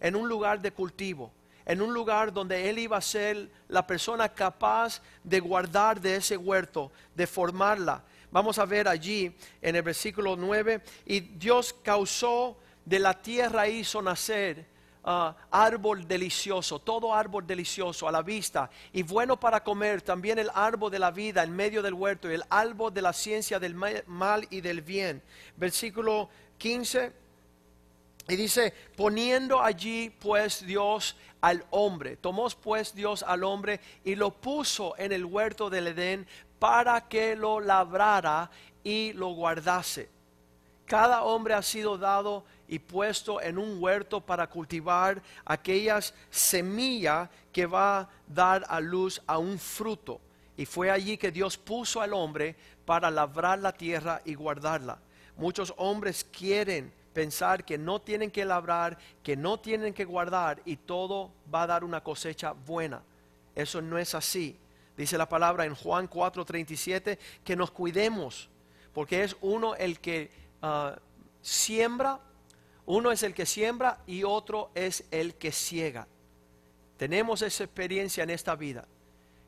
en 0.00 0.16
un 0.16 0.28
lugar 0.28 0.60
de 0.60 0.72
cultivo, 0.72 1.32
en 1.66 1.80
un 1.80 1.94
lugar 1.94 2.32
donde 2.32 2.68
él 2.68 2.78
iba 2.78 2.96
a 2.96 3.00
ser 3.00 3.50
la 3.68 3.86
persona 3.86 4.28
capaz 4.28 5.00
de 5.22 5.40
guardar 5.40 6.00
de 6.00 6.16
ese 6.16 6.36
huerto, 6.36 6.90
de 7.14 7.26
formarla. 7.26 8.02
Vamos 8.30 8.58
a 8.58 8.64
ver 8.64 8.88
allí 8.88 9.34
en 9.62 9.76
el 9.76 9.82
versículo 9.82 10.34
9, 10.36 10.82
y 11.06 11.20
Dios 11.20 11.74
causó 11.82 12.58
de 12.84 12.98
la 12.98 13.14
tierra 13.22 13.68
hizo 13.68 14.02
nacer 14.02 14.66
ah, 15.04 15.36
árbol 15.50 16.06
delicioso, 16.06 16.80
todo 16.80 17.14
árbol 17.14 17.46
delicioso 17.46 18.08
a 18.08 18.12
la 18.12 18.20
vista 18.22 18.68
y 18.92 19.02
bueno 19.02 19.38
para 19.38 19.62
comer, 19.62 20.02
también 20.02 20.38
el 20.38 20.50
árbol 20.52 20.90
de 20.90 20.98
la 20.98 21.10
vida 21.10 21.42
en 21.44 21.54
medio 21.54 21.80
del 21.80 21.94
huerto 21.94 22.30
y 22.30 22.34
el 22.34 22.44
árbol 22.50 22.92
de 22.92 23.02
la 23.02 23.12
ciencia 23.12 23.58
del 23.58 23.74
ma- 23.74 24.02
mal 24.06 24.46
y 24.50 24.60
del 24.60 24.82
bien. 24.82 25.22
Versículo 25.56 26.28
15. 26.64 27.12
Y 28.26 28.36
dice, 28.36 28.72
poniendo 28.96 29.60
allí 29.60 30.08
pues 30.08 30.64
Dios 30.64 31.14
al 31.42 31.62
hombre, 31.68 32.16
tomó 32.16 32.48
pues 32.48 32.94
Dios 32.94 33.22
al 33.22 33.44
hombre 33.44 33.80
y 34.02 34.14
lo 34.14 34.30
puso 34.30 34.94
en 34.96 35.12
el 35.12 35.26
huerto 35.26 35.68
del 35.68 35.88
Edén 35.88 36.26
para 36.58 37.06
que 37.06 37.36
lo 37.36 37.60
labrara 37.60 38.50
y 38.82 39.12
lo 39.12 39.28
guardase. 39.34 40.08
Cada 40.86 41.24
hombre 41.24 41.52
ha 41.52 41.60
sido 41.60 41.98
dado 41.98 42.46
y 42.66 42.78
puesto 42.78 43.42
en 43.42 43.58
un 43.58 43.76
huerto 43.82 44.22
para 44.22 44.46
cultivar 44.46 45.22
aquellas 45.44 46.14
semillas 46.30 47.28
que 47.52 47.66
va 47.66 47.98
a 47.98 48.08
dar 48.26 48.64
a 48.68 48.80
luz 48.80 49.20
a 49.26 49.36
un 49.36 49.58
fruto. 49.58 50.18
Y 50.56 50.64
fue 50.64 50.90
allí 50.90 51.18
que 51.18 51.30
Dios 51.30 51.58
puso 51.58 52.00
al 52.00 52.14
hombre 52.14 52.56
para 52.86 53.10
labrar 53.10 53.58
la 53.58 53.72
tierra 53.72 54.22
y 54.24 54.32
guardarla. 54.32 54.98
Muchos 55.36 55.74
hombres 55.76 56.24
quieren 56.24 56.92
pensar 57.12 57.64
que 57.64 57.78
no 57.78 58.00
tienen 58.00 58.30
que 58.30 58.44
labrar, 58.44 58.98
que 59.22 59.36
no 59.36 59.58
tienen 59.58 59.94
que 59.94 60.04
guardar 60.04 60.60
y 60.64 60.76
todo 60.76 61.30
va 61.52 61.62
a 61.62 61.66
dar 61.66 61.84
una 61.84 62.02
cosecha 62.02 62.52
buena. 62.52 63.02
Eso 63.54 63.80
no 63.80 63.98
es 63.98 64.14
así. 64.14 64.58
Dice 64.96 65.18
la 65.18 65.28
palabra 65.28 65.64
en 65.64 65.74
Juan 65.74 66.08
4:37 66.08 67.18
que 67.44 67.56
nos 67.56 67.70
cuidemos, 67.70 68.48
porque 68.92 69.24
es 69.24 69.36
uno 69.40 69.74
el 69.74 70.00
que 70.00 70.30
ah, 70.62 70.96
siembra, 71.40 72.20
uno 72.86 73.10
es 73.10 73.22
el 73.22 73.34
que 73.34 73.46
siembra 73.46 73.98
y 74.06 74.24
otro 74.24 74.70
es 74.74 75.04
el 75.10 75.34
que 75.34 75.52
ciega. 75.52 76.06
Tenemos 76.96 77.42
esa 77.42 77.64
experiencia 77.64 78.22
en 78.22 78.30
esta 78.30 78.54
vida, 78.54 78.86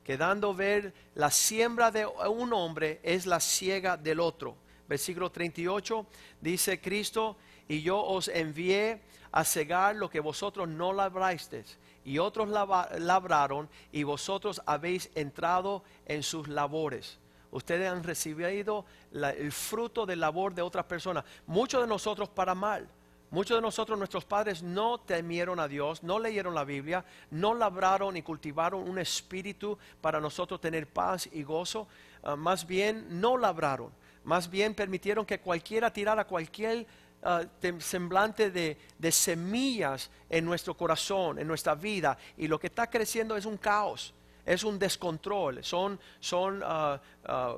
que 0.02 0.16
dando 0.16 0.52
ver 0.54 0.92
la 1.14 1.30
siembra 1.30 1.90
de 1.90 2.06
un 2.06 2.52
hombre 2.52 3.00
es 3.02 3.26
la 3.26 3.38
ciega 3.38 3.96
del 3.96 4.20
otro. 4.20 4.56
Versículo 4.88 5.30
38 5.30 6.06
dice 6.40 6.80
Cristo, 6.80 7.36
y 7.68 7.82
yo 7.82 8.02
os 8.02 8.28
envié 8.28 9.00
a 9.32 9.44
cegar 9.44 9.96
lo 9.96 10.08
que 10.08 10.20
vosotros 10.20 10.68
no 10.68 10.92
labrasteis, 10.92 11.78
y 12.04 12.18
otros 12.18 12.48
labraron, 12.48 13.68
y 13.92 14.04
vosotros 14.04 14.62
habéis 14.64 15.10
entrado 15.14 15.82
en 16.06 16.22
sus 16.22 16.48
labores. 16.48 17.18
Ustedes 17.50 17.90
han 17.90 18.04
recibido 18.04 18.84
el 19.12 19.52
fruto 19.52 20.06
del 20.06 20.20
labor 20.20 20.54
de 20.54 20.62
otras 20.62 20.84
personas, 20.84 21.24
muchos 21.46 21.80
de 21.80 21.86
nosotros 21.86 22.28
para 22.28 22.54
mal. 22.54 22.88
Muchos 23.28 23.56
de 23.56 23.60
nosotros, 23.60 23.98
nuestros 23.98 24.24
padres, 24.24 24.62
no 24.62 24.98
temieron 24.98 25.58
a 25.58 25.66
Dios, 25.66 26.04
no 26.04 26.20
leyeron 26.20 26.54
la 26.54 26.62
Biblia, 26.62 27.04
no 27.32 27.54
labraron 27.54 28.16
y 28.16 28.22
cultivaron 28.22 28.88
un 28.88 29.00
espíritu 29.00 29.76
para 30.00 30.20
nosotros 30.20 30.60
tener 30.60 30.86
paz 30.86 31.28
y 31.32 31.42
gozo. 31.42 31.88
Ah, 32.22 32.36
más 32.36 32.64
bien, 32.64 33.20
no 33.20 33.36
labraron. 33.36 33.90
Más 34.26 34.50
bien 34.50 34.74
permitieron 34.74 35.24
que 35.24 35.40
cualquiera 35.40 35.90
tirara 35.90 36.26
cualquier 36.26 36.86
Ah, 37.28 37.44
semblante 37.80 38.52
de, 38.52 39.10
semillas 39.10 40.10
en 40.30 40.44
nuestro 40.44 40.76
corazón, 40.76 41.40
en 41.40 41.48
nuestra 41.48 41.74
vida, 41.74 42.16
y 42.36 42.46
lo 42.46 42.56
que 42.60 42.68
está 42.68 42.88
creciendo 42.88 43.36
es 43.36 43.46
un 43.46 43.56
caos, 43.56 44.14
es 44.44 44.62
un 44.62 44.78
descontrol, 44.78 45.64
son, 45.64 45.98
son 46.20 46.62
ah, 46.64 47.00
ah, 47.24 47.56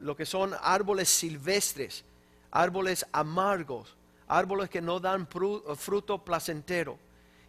lo 0.00 0.16
que 0.16 0.26
son 0.26 0.52
árboles 0.60 1.08
silvestres, 1.10 2.04
árboles 2.50 3.06
amargos, 3.12 3.94
árboles 4.26 4.68
que 4.68 4.80
no 4.80 4.98
dan 4.98 5.28
fruto 5.28 6.24
placentero. 6.24 6.98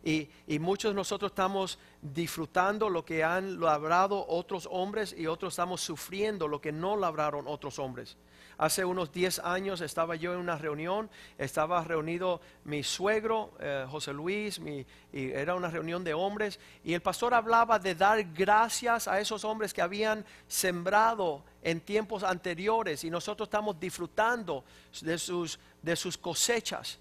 Y, 0.03 0.29
muchos 0.59 0.91
de 0.91 0.95
nosotros 0.95 1.31
estamos 1.31 1.77
disfrutando 2.01 2.89
lo 2.89 3.05
que 3.05 3.23
han 3.23 3.59
labrado 3.59 4.25
otros 4.27 4.67
hombres 4.71 5.13
y 5.15 5.27
otros 5.27 5.53
estamos 5.53 5.81
sufriendo 5.81 6.47
lo 6.47 6.59
que 6.59 6.71
no 6.71 6.97
labraron 6.97 7.47
otros 7.47 7.77
hombres. 7.77 8.17
Hace 8.57 8.85
unos 8.85 9.11
10 9.11 9.39
años 9.39 9.81
estaba 9.81 10.15
yo 10.15 10.33
en 10.33 10.39
una 10.39 10.57
reunión, 10.57 11.09
estaba 11.37 11.83
reunido 11.83 12.41
mi 12.63 12.83
suegro, 12.83 13.53
eh, 13.59 13.85
José 13.89 14.13
Luis, 14.13 14.59
y 14.59 14.85
era 15.11 15.55
una 15.55 15.69
reunión 15.69 16.03
de 16.03 16.13
hombres, 16.13 16.59
y 16.83 16.93
el 16.93 17.01
pastor 17.01 17.33
hablaba 17.33 17.79
de 17.79 17.95
dar 17.95 18.23
gracias 18.33 19.07
a 19.07 19.19
esos 19.19 19.43
hombres 19.45 19.73
que 19.73 19.81
habían 19.81 20.25
sembrado 20.47 21.43
en 21.63 21.79
tiempos 21.79 22.23
anteriores 22.23 23.03
y 23.03 23.09
nosotros 23.09 23.47
estamos 23.47 23.79
disfrutando 23.79 24.63
de 25.01 25.17
sus 25.17 26.17
cosechas. 26.17 26.99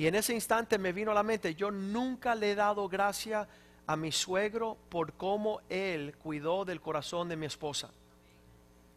Y 0.00 0.06
en 0.06 0.14
ese 0.14 0.32
instante 0.32 0.78
me 0.78 0.94
vino 0.94 1.10
a 1.10 1.14
la 1.14 1.22
mente, 1.22 1.54
yo 1.54 1.70
nunca 1.70 2.34
le 2.34 2.52
he 2.52 2.54
dado 2.54 2.88
gracia 2.88 3.46
a 3.86 3.96
mi 3.96 4.10
suegro 4.10 4.78
por 4.88 5.12
cómo 5.12 5.60
él 5.68 6.16
cuidó 6.16 6.64
del 6.64 6.80
corazón 6.80 7.28
de 7.28 7.36
mi 7.36 7.44
esposa. 7.44 7.90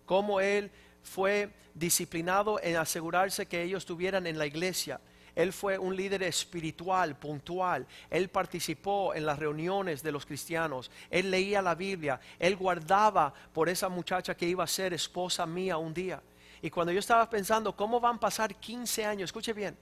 Cómo 0.05 0.39
él 0.39 0.71
fue 1.01 1.49
disciplinado 1.73 2.57
en 2.63 2.77
asegurarse 2.77 3.47
que 3.47 3.63
ellos 3.63 3.79
estuvieran 3.79 4.25
en 4.27 4.37
la 4.37 4.45
iglesia. 4.45 5.01
Él 5.35 5.51
fue 5.51 5.77
un 5.77 5.93
líder 5.93 6.23
espiritual, 6.23 7.17
puntual. 7.17 7.85
Él 8.09 8.29
participó 8.29 9.13
en 9.13 9.25
las 9.25 9.37
reuniones 9.37 10.03
de 10.03 10.11
los 10.13 10.25
cristianos. 10.25 10.89
Él 11.09 11.29
leía 11.29 11.61
la 11.61 11.75
Biblia. 11.75 12.17
Él 12.39 12.55
guardaba 12.55 13.33
por 13.51 13.67
esa 13.67 13.89
muchacha 13.89 14.37
que 14.37 14.47
iba 14.47 14.63
a 14.63 14.67
ser 14.67 14.93
esposa 14.93 15.45
mía 15.45 15.75
un 15.75 15.93
día. 15.93 16.23
Y 16.61 16.69
cuando 16.69 16.93
yo 16.93 16.99
estaba 16.99 17.29
pensando, 17.29 17.75
¿cómo 17.75 17.99
van 17.99 18.15
a 18.15 18.19
pasar 18.21 18.55
15 18.55 19.03
años? 19.03 19.27
Escuche 19.27 19.51
bien, 19.51 19.77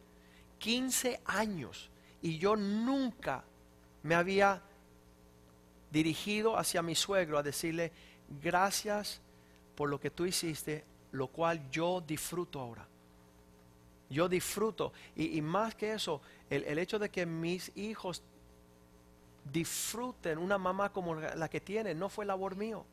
15 0.62 1.22
años. 1.26 1.90
Y 2.22 2.38
yo 2.38 2.56
nunca 2.56 3.44
me 4.04 4.16
había 4.16 4.62
dirigido 5.92 6.58
hacia 6.58 6.82
mi 6.82 6.96
suegro 6.96 7.38
a 7.38 7.44
decirle, 7.44 7.92
gracias 8.42 9.20
por 9.76 9.90
lo 9.90 10.00
que 10.00 10.10
tú 10.10 10.26
hiciste 10.26 10.86
lo 11.12 11.28
cual 11.28 11.70
yo 11.72 12.02
disfruto 12.02 12.60
ahora. 12.60 12.88
Yo 14.10 14.28
disfruto. 14.28 14.94
Y, 15.16 15.42
más 15.42 15.76
que 15.76 15.94
eso, 15.94 16.22
el, 16.50 16.78
hecho 16.78 17.00
de 17.00 17.10
que 17.10 17.26
mis 17.26 17.76
hijos 17.78 18.22
disfruten 19.52 20.38
una 20.38 20.58
mamá 20.58 20.92
como 20.92 21.16
la 21.16 21.50
que 21.50 21.62
tienen, 21.62 21.98
no 21.98 22.10
fue 22.10 22.26
labor 22.26 22.56
mío, 22.56 22.86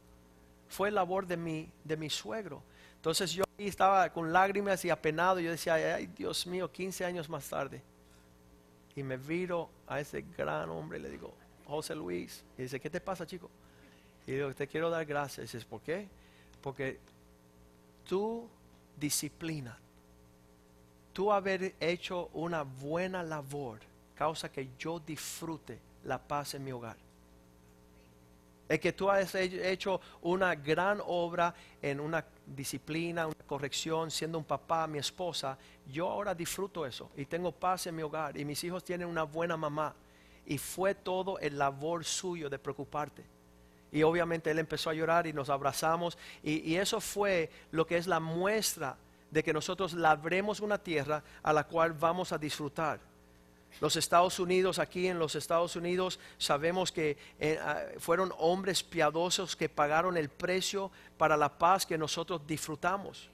fue 0.69 0.91
labor 0.91 1.27
de 1.27 1.37
mi, 1.37 1.71
de 1.85 1.97
mi 1.97 2.09
suegro. 2.09 2.63
Entonces 2.99 3.33
yo 3.33 3.45
estaba 3.57 4.13
con 4.13 4.33
lágrimas 4.33 4.85
y 4.85 4.91
apenado, 4.91 5.39
yo 5.39 5.53
decía, 5.53 5.75
ay 5.75 6.09
Dios 6.09 6.47
mío, 6.47 6.71
15 6.71 7.05
años 7.05 7.29
más 7.29 7.49
tarde. 7.49 7.81
Y 8.97 9.03
me 9.05 9.17
viro 9.17 9.71
a 9.87 10.01
ese 10.01 10.25
gran 10.37 10.69
hombre 10.69 10.99
y 10.99 11.03
le 11.03 11.11
digo, 11.11 11.33
José 11.67 11.95
Luis, 11.95 12.45
y 12.57 12.63
dice, 12.63 12.81
¿qué 12.81 12.91
te 12.91 13.01
pasa 13.01 13.25
chico? 13.25 13.49
Y 14.27 14.33
digo, 14.33 14.53
te 14.53 14.67
quiero 14.67 14.91
dar 14.91 15.07
gracias. 15.07 15.39
Y 15.39 15.43
dices, 15.43 15.65
¿por 15.65 15.81
qué? 15.81 16.09
Porque 16.61 16.99
tu 18.05 18.49
disciplina, 18.99 19.79
tú 21.13 21.33
haber 21.33 21.77
hecho 21.79 22.31
una 22.33 22.63
buena 22.63 23.23
labor, 23.23 23.79
causa 24.17 24.51
que 24.51 24.71
yo 24.77 24.99
disfrute 24.99 25.79
la 26.05 26.19
paz 26.19 26.55
en 26.55 26.65
mi 26.65 26.73
hogar. 26.73 26.97
Es 28.69 28.81
que 28.81 28.93
tú 28.93 29.09
has 29.09 29.35
hecho 29.35 30.01
una 30.23 30.55
gran 30.57 31.01
obra 31.07 31.55
en 31.81 32.01
una 32.01 32.25
disciplina, 32.55 33.27
una 33.27 33.47
corrección, 33.47 34.11
siendo 34.11 34.39
un 34.39 34.45
papá, 34.45 34.87
mi 34.87 34.99
esposa. 34.99 35.59
Yo 35.87 36.09
ahora 36.09 36.35
disfruto 36.35 36.87
eso 36.87 37.11
y 37.17 37.25
tengo 37.27 37.53
paz 37.53 37.87
en 37.87 37.97
mi 37.97 38.03
hogar 38.03 38.37
y 38.37 38.45
mis 38.45 38.63
hijos 38.65 38.85
tienen 38.85 39.09
una 39.09 39.23
buena 39.23 39.57
mamá. 39.57 39.95
Y 40.47 40.57
fue 40.59 40.95
todo 40.95 41.39
el 41.39 41.59
labor 41.59 42.05
suyo 42.05 42.49
de 42.49 42.59
preocuparte. 42.59 43.25
Y 43.91 44.03
obviamente 44.03 44.51
él 44.51 44.59
empezó 44.59 44.91
a 44.91 44.95
llorar 44.95 45.27
y 45.27 45.33
nos 45.33 45.49
abrazamos. 45.49 46.19
Y, 46.43 46.75
eso 46.77 47.01
fue 47.01 47.51
lo 47.71 47.87
que 47.87 47.97
es 47.97 48.07
la 48.07 48.21
muestra 48.21 48.97
de 49.31 49.43
que 49.43 49.53
nosotros 49.53 49.93
labremos 49.93 50.61
una 50.61 50.79
tierra 50.79 51.23
a 51.43 51.53
la 51.53 51.65
cual 51.65 51.93
vamos 51.93 52.33
a 52.33 52.39
disfrutar. 52.39 53.01
Los 53.81 53.97
Estados 53.97 54.41
Unidos, 54.41 54.79
aquí 54.79 55.07
en 55.07 55.19
los 55.19 55.35
Estados 55.35 55.77
Unidos, 55.77 56.19
sabemos 56.37 56.91
que 56.91 57.17
eh, 57.39 57.59
ah, 57.63 57.83
fueron 57.99 58.33
hombres 58.39 58.83
piadosos 58.83 59.55
que 59.55 59.69
pagaron 59.69 60.17
el 60.17 60.29
precio 60.29 60.91
para 61.17 61.37
la 61.37 61.59
paz 61.59 61.87
que 61.87 61.97
nosotros 61.97 62.43
disfrutamos. 62.47 63.31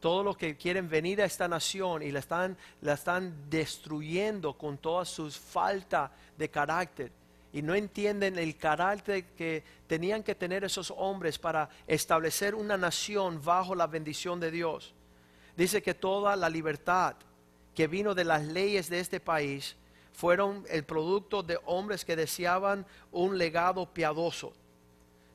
Todos 0.00 0.24
los 0.24 0.36
que 0.36 0.56
quieren 0.56 0.88
venir 0.88 1.20
a 1.20 1.24
esta 1.24 1.48
nación 1.48 2.02
y 2.02 2.10
la 2.10 2.20
están, 2.20 2.56
la 2.80 2.94
están 2.94 3.50
destruyendo 3.50 4.56
con 4.56 4.78
toda 4.78 5.04
su 5.04 5.30
falta 5.30 6.12
de 6.38 6.48
carácter 6.48 7.12
y 7.52 7.62
no 7.62 7.74
entienden 7.74 8.38
el 8.38 8.56
carácter 8.56 9.24
que 9.28 9.64
tenían 9.86 10.22
que 10.22 10.34
tener 10.34 10.64
esos 10.64 10.92
hombres 10.94 11.38
para 11.38 11.70
establecer 11.86 12.54
una 12.54 12.76
nación 12.76 13.42
bajo 13.42 13.74
la 13.74 13.86
bendición 13.86 14.38
de 14.40 14.50
Dios. 14.50 14.94
Dice 15.56 15.82
que 15.82 15.94
toda 15.94 16.36
la 16.36 16.50
libertad 16.50 17.16
que 17.76 17.86
vino 17.86 18.14
de 18.14 18.24
las 18.24 18.42
leyes 18.46 18.88
de 18.88 18.98
este 18.98 19.20
país 19.20 19.76
fueron 20.12 20.64
el 20.70 20.84
producto 20.84 21.42
de 21.42 21.58
hombres 21.66 22.06
que 22.06 22.16
deseaban 22.16 22.86
un 23.12 23.36
legado 23.36 23.92
piadoso. 23.92 24.54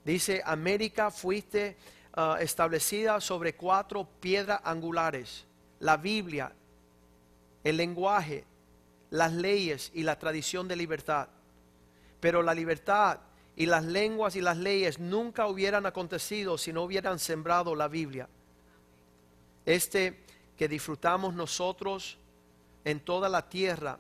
Dice, 0.04 0.42
América 0.44 1.12
fuiste 1.12 1.78
ah, 2.14 2.38
establecida 2.42 3.22
sobre 3.22 3.54
cuatro 3.54 4.10
piedras 4.20 4.60
angulares, 4.64 5.46
la 5.80 5.98
Biblia, 5.98 6.52
el 7.64 7.78
lenguaje, 7.78 8.44
las 9.12 9.32
leyes 9.34 9.92
y 9.94 10.02
la 10.02 10.18
tradición 10.18 10.68
de 10.68 10.76
libertad. 10.76 11.28
Pero 12.20 12.42
la 12.42 12.56
libertad 12.56 13.20
y 13.56 13.68
las 13.68 13.86
lenguas 13.86 14.36
y 14.36 14.42
las 14.42 14.58
leyes 14.58 14.98
nunca 14.98 15.46
hubieran 15.46 15.86
acontecido 15.86 16.58
si 16.58 16.74
no 16.74 16.82
hubieran 16.82 17.20
sembrado 17.20 17.76
la 17.76 17.88
Biblia. 17.88 18.28
Este 19.64 20.24
que 20.58 20.68
disfrutamos 20.68 21.36
nosotros 21.36 22.18
en 22.86 23.00
toda 23.00 23.30
la 23.30 23.50
tierra 23.50 24.00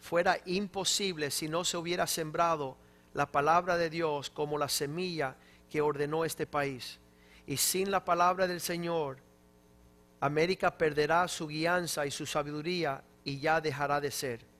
fuera 0.00 0.38
imposible 0.44 1.30
si 1.30 1.48
no 1.48 1.64
se 1.64 1.76
hubiera 1.76 2.06
sembrado 2.06 2.76
la 3.14 3.30
palabra 3.30 3.76
de 3.76 3.90
Dios 3.90 4.28
como 4.30 4.58
la 4.58 4.68
semilla 4.68 5.36
que 5.70 5.80
ordenó 5.80 6.24
este 6.24 6.46
país. 6.46 6.98
Y 7.46 7.56
sin 7.56 7.90
la 7.90 8.04
palabra 8.04 8.46
del 8.46 8.60
Señor, 8.60 9.18
América 10.20 10.76
perderá 10.76 11.26
su 11.28 11.46
guianza 11.46 12.06
y 12.06 12.10
su 12.10 12.26
sabiduría 12.26 13.02
y 13.24 13.40
ya 13.40 13.60
dejará 13.60 14.00
de 14.00 14.10
ser. 14.10 14.53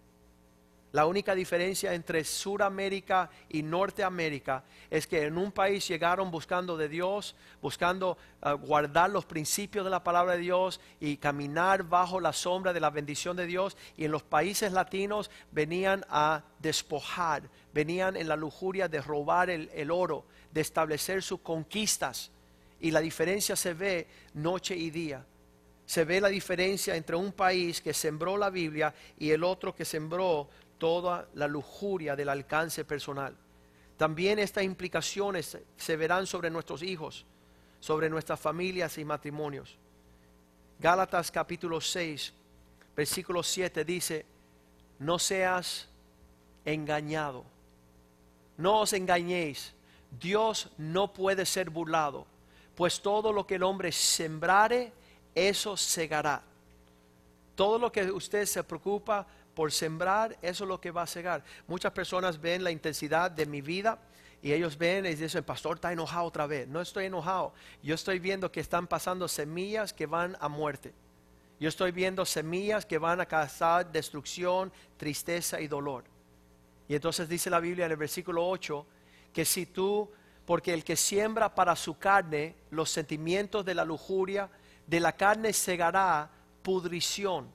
La 0.95 1.07
única 1.07 1.35
diferencia 1.35 1.93
entre 1.93 2.23
Suramérica 2.23 3.29
y 3.49 3.65
Norteamérica 3.65 4.63
es 4.89 5.09
que 5.09 5.25
en 5.25 5.37
un 5.39 5.51
país 5.51 5.89
llegaron 5.89 6.31
buscando 6.31 6.77
de 6.77 6.89
Dios, 6.89 7.35
buscando 7.61 8.17
ah, 8.41 8.53
guardar 8.53 9.11
los 9.11 9.25
principios 9.25 9.85
de 9.85 9.91
la 9.91 10.05
palabra 10.05 10.35
de 10.35 10.43
Dios 10.43 10.81
y 11.01 11.17
caminar 11.17 11.83
bajo 11.83 12.21
la 12.21 12.33
sombra 12.33 12.73
de 12.73 12.79
la 12.79 12.91
bendición 12.91 13.37
de 13.37 13.47
Dios. 13.47 13.77
Y 13.97 14.05
en 14.05 14.13
los 14.13 14.23
países 14.23 14.71
latinos 14.71 15.33
venían 15.51 16.05
a 16.11 16.45
despojar, 16.61 17.43
venían 17.73 18.17
en 18.17 18.29
la 18.29 18.37
lujuria 18.37 18.87
de 18.87 19.01
robar 19.01 19.51
el, 19.51 19.73
el 19.75 19.91
oro, 19.91 20.25
de 20.53 20.61
establecer 20.61 21.25
sus 21.25 21.41
conquistas. 21.41 22.31
Y 22.81 22.93
la 22.93 23.01
diferencia 23.01 23.57
se 23.57 23.75
ve 23.75 24.07
noche 24.35 24.77
y 24.77 24.91
día 24.91 25.27
se 25.87 26.05
ve 26.05 26.21
la 26.21 26.29
diferencia 26.29 26.97
entre 26.97 27.17
un 27.17 27.33
país 27.33 27.81
que 27.81 27.93
sembró 27.93 28.37
la 28.37 28.49
Biblia 28.49 28.95
y 29.19 29.31
el 29.31 29.45
otro 29.45 29.75
que 29.75 29.85
sembró 29.85 30.49
toda 30.85 31.27
la 31.33 31.49
lujuria 31.49 32.15
del 32.15 32.29
alcance 32.29 32.85
personal. 32.85 33.35
También 33.97 34.39
estas 34.39 34.65
implicaciones 34.65 35.57
se 35.79 35.97
verán 35.97 36.27
sobre 36.27 36.51
nuestros 36.51 36.83
hijos, 36.83 37.25
sobre 37.81 38.11
nuestras 38.11 38.39
familias 38.39 38.99
y 38.99 39.05
matrimonios. 39.07 39.79
Gálatas 40.79 41.31
capítulo 41.31 41.81
6, 41.81 42.35
versículo 42.95 43.43
7 43.43 43.83
dice, 43.83 44.27
no 44.99 45.19
seas 45.19 45.89
engañado, 46.67 47.47
no 48.59 48.81
os 48.81 48.93
engañéis, 48.93 49.73
Dios 50.21 50.69
no 50.77 51.15
puede 51.15 51.47
ser 51.47 51.71
burlado, 51.71 52.27
pues 52.75 53.01
todo 53.01 53.33
lo 53.33 53.47
que 53.47 53.55
el 53.55 53.63
hombre 53.63 53.91
sembrare, 53.91 54.93
eso 55.35 55.79
segará. 55.79 56.43
Todo 57.55 57.79
lo 57.79 57.91
que 57.91 58.11
usted 58.11 58.45
se 58.45 58.63
preocupa 58.65 59.27
por 59.55 59.73
sembrar, 59.73 60.37
eso 60.43 60.65
es 60.65 60.69
lo 60.69 60.81
que 60.81 60.91
va 60.91 61.03
a 61.03 61.07
cegar. 61.07 61.45
Muchas 61.67 61.93
personas 61.93 62.41
ven 62.41 62.65
la 62.65 62.71
intensidad 62.71 63.31
de 63.31 63.47
mi 63.47 63.63
vida 63.63 63.99
y 64.43 64.53
ellos 64.53 64.77
ven 64.77 65.07
y 65.07 65.15
dicen, 65.15 65.45
pastor 65.45 65.77
está 65.77 65.93
enojado 65.93 66.27
otra 66.27 66.47
vez. 66.47 66.69
No 66.69 66.81
estoy 66.81 67.07
enojado. 67.07 67.55
Yo 67.83 67.95
estoy 67.95 68.19
viendo 68.19 68.53
que 68.53 68.61
están 68.61 68.87
pasando 68.87 69.27
semillas 69.29 69.93
que 69.93 70.07
van 70.07 70.37
a 70.41 70.49
muerte. 70.49 70.93
Yo 71.59 71.69
estoy 71.69 71.93
viendo 71.93 72.27
semillas 72.27 72.85
que 72.85 72.99
van 72.99 73.21
a 73.21 73.27
causar 73.27 73.91
destrucción, 73.91 74.73
tristeza 74.97 75.61
y 75.61 75.69
dolor. 75.69 76.05
Y 76.89 76.95
entonces 76.95 77.29
dice 77.29 77.49
la 77.49 77.61
Biblia 77.61 77.87
en 77.87 77.93
el 77.93 77.97
versículo 77.97 78.47
8 78.47 78.87
que 79.33 79.45
si 79.45 79.67
tú, 79.67 80.11
porque 80.45 80.75
el 80.75 80.85
que 80.85 80.97
siembra 80.97 81.55
para 81.55 81.75
su 81.75 81.97
carne 81.97 82.55
los 82.71 82.91
sentimientos 82.91 83.65
de 83.65 83.75
la 83.75 83.85
lujuria, 83.85 84.51
de 84.87 85.01
la 85.01 85.13
carne 85.13 85.53
segará 85.53 86.31
pudrición 86.63 87.54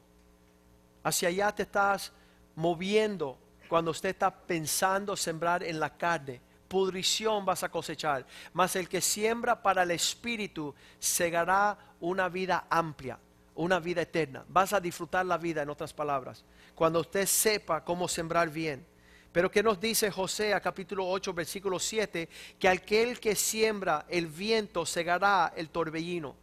Hacia 1.04 1.30
allá 1.30 1.52
te 1.54 1.64
estás 1.64 2.12
moviendo 2.56 3.38
cuando 3.68 3.92
usted 3.92 4.10
está 4.10 4.36
pensando 4.36 5.16
sembrar 5.16 5.64
en 5.64 5.80
la 5.80 5.96
carne. 5.96 6.42
Pudrición 6.68 7.46
vas 7.46 7.64
a 7.64 7.70
cosechar. 7.70 8.26
Mas 8.54 8.76
el 8.76 8.90
que 8.90 9.02
siembra 9.02 9.62
para 9.62 9.84
el 9.84 9.92
espíritu 9.92 10.76
segará 11.00 11.78
una 12.00 12.30
vida 12.30 12.66
amplia, 12.70 13.18
una 13.56 13.80
vida 13.80 14.02
eterna. 14.02 14.44
Vas 14.48 14.74
a 14.74 14.80
disfrutar 14.80 15.26
la 15.26 15.38
vida, 15.38 15.62
en 15.62 15.70
otras 15.70 15.94
palabras, 15.94 16.44
cuando 16.76 17.00
usted 17.00 17.26
sepa 17.26 17.84
cómo 17.84 18.08
sembrar 18.08 18.50
bien. 18.50 18.86
Pero 19.32 19.52
¿qué 19.52 19.62
nos 19.62 19.80
dice 19.80 20.10
José 20.10 20.60
capítulo 20.62 21.08
8, 21.08 21.34
versículo 21.34 21.80
7? 21.80 22.28
Que 22.58 22.68
aquel 22.68 23.20
que 23.20 23.36
siembra 23.36 24.06
el 24.10 24.28
viento 24.28 24.86
segará 24.86 25.54
el 25.56 25.70
torbellino. 25.70 26.36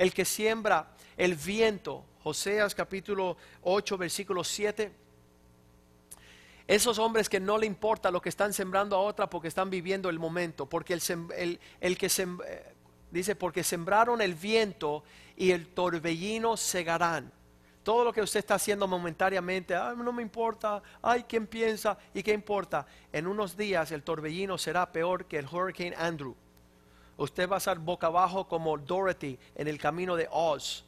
El 0.00 0.14
que 0.14 0.24
siembra 0.24 0.88
el 1.18 1.34
viento 1.34 2.06
Joseas 2.22 2.74
capítulo 2.74 3.36
8, 3.60 3.98
versículo 3.98 4.42
7. 4.42 4.90
Esos 6.66 6.98
hombres 6.98 7.28
que 7.28 7.38
no 7.38 7.58
le 7.58 7.66
importa 7.66 8.10
lo 8.10 8.22
que 8.22 8.30
están 8.30 8.54
sembrando 8.54 8.96
a 8.96 9.00
otra 9.00 9.28
porque 9.28 9.48
están 9.48 9.68
viviendo 9.68 10.08
el 10.08 10.18
momento, 10.18 10.64
porque 10.64 10.94
el, 10.94 11.02
que 11.98 12.06
eh, 12.06 12.74
dice, 13.10 13.36
porque 13.36 13.62
sembraron 13.62 14.22
el 14.22 14.34
viento 14.34 15.04
y 15.36 15.50
el 15.50 15.66
torbellino 15.66 16.56
segarán. 16.56 17.30
Todo 17.82 18.02
lo 18.02 18.14
que 18.14 18.22
usted 18.22 18.40
está 18.40 18.54
haciendo 18.54 18.88
momentáneamente, 18.88 19.74
no 19.74 20.14
me 20.14 20.22
importa, 20.22 20.82
ay, 21.02 21.26
¿quién 21.28 21.46
piensa 21.46 21.98
y 22.14 22.22
qué 22.22 22.32
importa? 22.32 22.86
En 23.12 23.26
unos 23.26 23.54
días 23.54 23.92
el 23.92 24.02
torbellino 24.02 24.56
será 24.56 24.90
peor 24.90 25.26
que 25.26 25.36
el 25.36 25.44
Hurricane 25.44 25.94
Andrew. 25.98 26.34
Usted 27.20 27.48
va 27.48 27.56
a 27.56 27.58
estar 27.58 27.78
boca 27.78 28.08
abajo 28.08 28.48
como 28.48 28.76
Dorothy 28.76 29.38
en 29.54 29.68
el 29.68 29.78
camino 29.78 30.16
de 30.16 30.28
Oz 30.30 30.84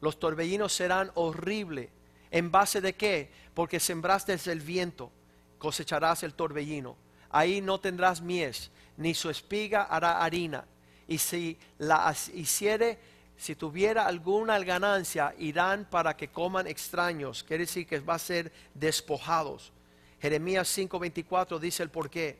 los 0.00 0.18
torbellinos 0.18 0.72
serán 0.72 1.10
horribles. 1.14 1.90
¿En 2.30 2.50
base 2.50 2.80
de 2.80 2.94
qué? 2.94 3.30
Porque 3.54 3.80
sembraste 3.80 4.36
el 4.46 4.60
viento, 4.60 5.10
cosecharás 5.58 6.22
el 6.22 6.34
torbellino. 6.34 6.96
Ahí 7.30 7.60
no 7.60 7.78
tendrás 7.78 8.20
mies, 8.20 8.70
ni 8.96 9.14
su 9.14 9.30
espiga 9.30 9.82
hará 9.82 10.22
harina. 10.22 10.64
Y 11.06 11.18
si 11.18 11.58
la 11.78 12.14
hiciere, 12.34 12.98
si 13.36 13.56
tuviera 13.56 14.06
alguna 14.06 14.58
ganancia, 14.60 15.34
irán 15.38 15.86
para 15.90 16.16
que 16.16 16.28
coman 16.28 16.66
extraños. 16.66 17.42
Quiere 17.42 17.64
decir 17.64 17.86
que 17.86 18.00
va 18.00 18.14
a 18.14 18.18
ser 18.18 18.52
despojados. 18.74 19.72
Jeremías 20.20 20.68
5:24 20.68 21.58
dice 21.58 21.82
el 21.82 21.90
por 21.90 22.10
qué. 22.10 22.38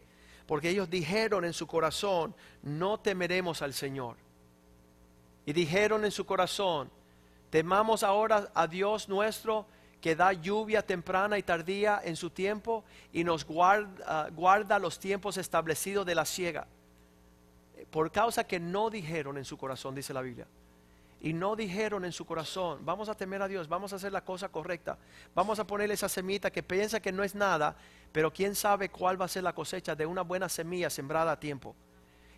Porque 0.50 0.70
ellos 0.70 0.90
dijeron 0.90 1.44
en 1.44 1.52
su 1.52 1.68
corazón, 1.68 2.34
no 2.64 2.98
temeremos 2.98 3.62
al 3.62 3.72
Señor. 3.72 4.16
Y 5.46 5.52
dijeron 5.52 6.04
en 6.04 6.10
su 6.10 6.26
corazón, 6.26 6.90
Temamos 7.50 8.02
ahora 8.02 8.50
a 8.52 8.66
Dios 8.66 9.08
nuestro 9.08 9.64
que 10.00 10.16
da 10.16 10.32
lluvia 10.32 10.84
temprana 10.84 11.38
y 11.38 11.44
tardía 11.44 12.00
en 12.02 12.16
su 12.16 12.30
tiempo 12.30 12.82
y 13.12 13.22
nos 13.22 13.44
guarda, 13.44 14.28
guarda 14.30 14.80
los 14.80 14.98
tiempos 14.98 15.36
establecidos 15.36 16.04
de 16.04 16.16
la 16.16 16.24
ciega. 16.24 16.66
Por 17.92 18.10
causa 18.10 18.42
que 18.42 18.58
no 18.58 18.90
dijeron 18.90 19.38
en 19.38 19.44
su 19.44 19.56
corazón, 19.56 19.94
dice 19.94 20.12
la 20.12 20.20
Biblia. 20.20 20.48
Y 21.20 21.32
no 21.32 21.54
dijeron 21.54 22.04
en 22.04 22.12
su 22.12 22.24
corazón, 22.24 22.84
vamos 22.84 23.08
a 23.08 23.14
temer 23.14 23.42
a 23.42 23.48
Dios, 23.48 23.68
vamos 23.68 23.92
a 23.92 23.96
hacer 23.96 24.10
la 24.10 24.24
cosa 24.24 24.48
correcta. 24.48 24.98
Vamos 25.34 25.58
a 25.58 25.66
ponerle 25.66 25.94
esa 25.94 26.08
semita 26.08 26.50
que 26.50 26.62
piensa 26.62 27.00
que 27.00 27.12
no 27.12 27.22
es 27.22 27.34
nada, 27.34 27.76
pero 28.10 28.32
quién 28.32 28.54
sabe 28.54 28.88
cuál 28.88 29.20
va 29.20 29.26
a 29.26 29.28
ser 29.28 29.42
la 29.42 29.54
cosecha 29.54 29.94
de 29.94 30.06
una 30.06 30.22
buena 30.22 30.48
semilla 30.48 30.88
sembrada 30.88 31.32
a 31.32 31.40
tiempo. 31.40 31.76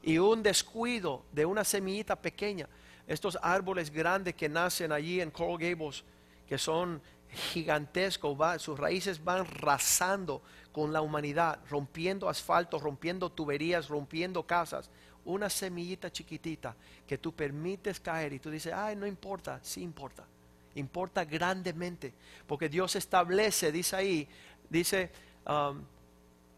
Y 0.03 0.19
un 0.19 0.43
descuido 0.43 1.25
de 1.31 1.47
una 1.47 1.63
semillita 1.63 2.17
pequeña 2.17 2.69
estos 3.07 3.39
árboles 3.43 3.91
grandes 3.91 4.35
que 4.35 4.49
nacen 4.49 4.93
allí 4.93 5.21
en 5.21 5.31
Coral 5.31 5.59
Gables, 5.59 6.05
que 6.49 6.59
son 6.59 7.01
gigantescos, 7.31 8.63
sus 8.63 8.79
raíces 8.79 9.23
van 9.23 9.47
rasando 9.47 10.43
con 10.73 10.93
la 10.93 11.01
humanidad, 11.01 11.59
rompiendo 11.69 12.29
asfalto, 12.29 12.79
rompiendo 12.79 13.31
tuberías, 13.31 13.89
rompiendo 13.89 14.47
casas. 14.47 14.91
Una 15.25 15.49
semillita 15.49 16.11
chiquitita 16.11 16.75
que 17.07 17.19
tú 17.19 17.33
permites 17.33 18.01
caer 18.01 18.33
y 18.33 18.39
tú 18.39 18.51
dices, 18.51 18.73
ay, 18.73 18.97
no 18.97 19.07
importa, 19.07 19.61
sí 19.63 19.83
importa. 19.83 20.25
Importa 20.75 21.25
grandemente, 21.25 22.15
porque 22.47 22.69
Dios 22.69 22.97
establece, 22.97 23.71
dice 23.71 23.97
ahí, 23.97 24.29
dice, 24.71 25.11
um, 25.47 25.83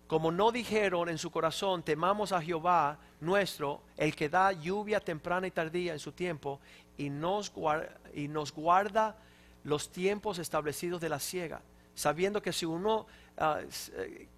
como 0.06 0.30
no 0.30 0.52
dijeron 0.52 1.08
en 1.08 1.18
su 1.18 1.30
corazón, 1.30 1.82
temamos 1.82 2.30
a 2.30 2.40
Jehová 2.40 2.98
nuestro, 3.20 3.80
el 3.96 4.14
que 4.14 4.28
da 4.28 4.52
lluvia 4.52 5.00
temprana 5.00 5.46
y 5.46 5.50
tardía 5.50 5.92
en 5.94 5.98
su 5.98 6.12
tiempo, 6.12 6.60
y 6.96 7.10
nos, 7.10 7.52
guarda, 7.52 7.98
y 8.14 8.28
nos 8.28 8.52
guarda 8.52 9.16
los 9.64 9.90
tiempos 9.90 10.38
establecidos 10.38 11.00
de 11.00 11.08
la 11.08 11.18
ciega, 11.18 11.60
sabiendo 11.94 12.40
que 12.40 12.52
si 12.52 12.66
uno 12.66 13.06
ah, 13.38 13.60
eh, 13.96 14.28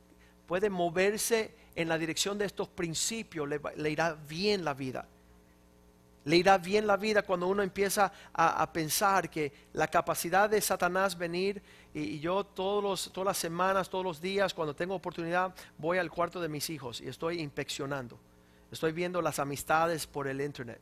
puede 0.46 0.70
moverse 0.70 1.54
en 1.76 1.88
la 1.88 1.98
dirección 1.98 2.36
de 2.38 2.46
estos 2.46 2.68
principios, 2.68 3.48
le 3.48 3.90
irá 3.90 4.14
bien 4.14 4.64
la 4.64 4.74
vida 4.74 5.06
le 6.26 6.36
irá 6.36 6.58
bien 6.58 6.88
la 6.88 6.96
vida 6.96 7.22
cuando 7.22 7.46
uno 7.46 7.62
empieza 7.62 8.12
a, 8.34 8.72
pensar 8.72 9.30
que 9.30 9.52
la 9.72 9.86
capacidad 9.86 10.50
de 10.50 10.60
Satanás 10.60 11.16
venir 11.16 11.62
y, 11.94 12.18
yo 12.18 12.42
todos 12.42 12.82
los, 12.82 13.12
todas 13.12 13.26
las 13.26 13.38
semanas, 13.38 13.88
todos 13.88 14.04
los 14.04 14.20
días, 14.20 14.52
cuando 14.52 14.74
tengo 14.74 14.96
oportunidad, 14.96 15.54
voy 15.78 15.98
al 15.98 16.10
cuarto 16.10 16.40
de 16.40 16.48
mis 16.48 16.68
hijos 16.68 17.00
y 17.00 17.06
estoy 17.06 17.40
inspeccionando. 17.40 18.18
Estoy 18.72 18.90
viendo 18.90 19.22
las 19.22 19.38
amistades 19.38 20.08
por 20.08 20.26
el 20.26 20.40
internet. 20.40 20.80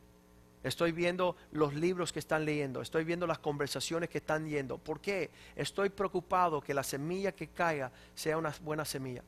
Estoy 0.63 0.91
viendo 0.91 1.35
los 1.51 1.75
libros 1.75 2.11
que 2.11 2.17
están 2.17 2.43
leyendo. 2.43 2.81
Estoy 2.81 3.03
viendo 3.03 3.27
las 3.27 3.37
conversaciones 3.37 4.09
que 4.09 4.17
están 4.17 4.49
yendo. 4.49 4.79
¿Por 4.79 4.99
qué? 4.99 5.29
Estoy 5.55 5.89
preocupado 5.89 6.59
que 6.59 6.73
la 6.73 6.81
semilla 6.81 7.33
que 7.33 7.49
caiga 7.49 7.91
sea 8.15 8.39
una 8.39 8.51
buena 8.63 8.83
semilla 8.83 9.21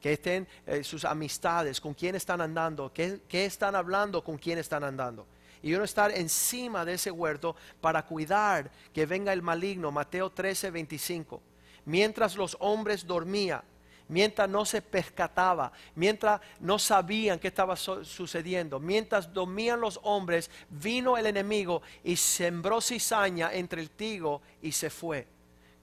que 0.00 0.12
estén 0.14 0.46
eh, 0.66 0.84
sus 0.84 1.04
amistades, 1.04 1.80
con 1.80 1.94
quién 1.94 2.14
están 2.14 2.40
andando, 2.40 2.92
qué, 2.92 3.20
qué, 3.28 3.44
están 3.44 3.74
hablando, 3.74 4.22
con 4.22 4.38
quién 4.38 4.58
están 4.58 4.84
andando. 4.84 5.26
Y 5.62 5.74
uno 5.74 5.84
estar 5.84 6.10
encima 6.12 6.84
de 6.84 6.94
ese 6.94 7.10
huerto 7.10 7.56
para 7.80 8.04
cuidar 8.06 8.70
que 8.92 9.06
venga 9.06 9.32
el 9.32 9.42
maligno. 9.42 9.90
Mateo 9.90 10.30
13, 10.30 10.70
25. 10.70 11.42
Mientras 11.84 12.36
los 12.36 12.56
hombres 12.60 13.06
dormían, 13.06 13.62
mientras 14.08 14.48
no 14.48 14.64
se 14.64 14.82
percataba, 14.82 15.72
mientras 15.94 16.40
no 16.60 16.78
sabían 16.78 17.38
qué 17.38 17.48
estaba 17.48 17.76
sucediendo, 17.76 18.80
mientras 18.80 19.32
dormían 19.32 19.80
los 19.80 20.00
hombres, 20.02 20.50
vino 20.70 21.16
el 21.16 21.26
enemigo 21.26 21.82
y 22.04 22.16
sembró 22.16 22.80
cizaña 22.80 23.52
entre 23.52 23.82
el 23.82 23.90
trigo 23.90 24.42
y 24.62 24.72
se 24.72 24.90
fue. 24.90 25.26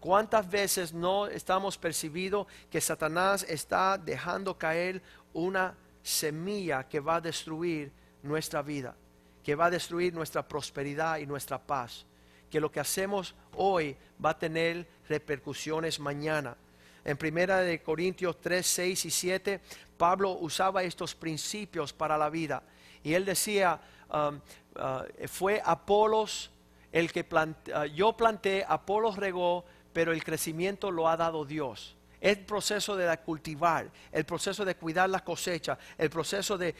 ¿Cuántas 0.06 0.48
veces 0.48 0.94
no 0.94 1.26
estamos 1.26 1.80
percibidos 1.80 2.46
que 2.70 2.80
Satanás 2.80 3.44
está 3.50 3.98
dejando 3.98 4.56
caer 4.56 5.02
una 5.34 5.76
semilla 6.04 6.88
que 6.88 7.00
va 7.00 7.16
a 7.16 7.22
destruir 7.22 7.92
nuestra 8.22 8.62
vida, 8.62 8.96
que 9.44 9.56
va 9.56 9.66
a 9.66 9.72
destruir 9.72 10.14
nuestra 10.14 10.48
prosperidad 10.48 11.18
y 11.18 11.26
nuestra 11.26 11.58
paz? 11.58 12.06
Que 12.52 12.60
lo 12.60 12.72
que 12.72 12.80
hacemos 12.80 13.34
hoy 13.56 13.98
va 14.24 14.30
a 14.30 14.38
tener 14.38 14.88
repercusiones 15.10 16.00
mañana. 16.00 16.56
En 17.04 17.18
primera 17.18 17.62
de 17.62 17.82
Corintios 17.82 18.40
3, 18.40 18.64
6 18.64 19.06
y 19.06 19.10
7, 19.10 19.60
Pablo 19.98 20.34
usaba 20.34 20.84
estos 20.84 21.16
principios 21.16 21.92
para 21.92 22.16
la 22.16 22.30
vida. 22.30 22.62
Y 23.02 23.16
él 23.16 23.26
decía, 23.26 23.82
um, 24.14 24.40
uh, 24.76 25.28
fue 25.28 25.64
Apolos 25.66 26.52
el 26.92 27.12
que 27.12 27.26
uh, 27.32 27.86
yo 27.86 28.16
planté, 28.16 28.64
Apolos 28.68 29.18
regó, 29.18 29.66
pero 29.96 30.12
el 30.12 30.26
crecimiento 30.26 30.92
lo 30.92 31.08
ha 31.08 31.16
dado 31.16 31.46
Dios. 31.46 31.96
El 32.20 32.40
proceso 32.40 32.98
de 32.98 33.18
cultivar, 33.20 33.90
el 34.12 34.26
proceso 34.26 34.66
de 34.66 34.76
cuidar 34.76 35.10
la 35.10 35.24
cosecha, 35.24 35.78
el 35.98 36.10
proceso 36.10 36.58
de, 36.58 36.74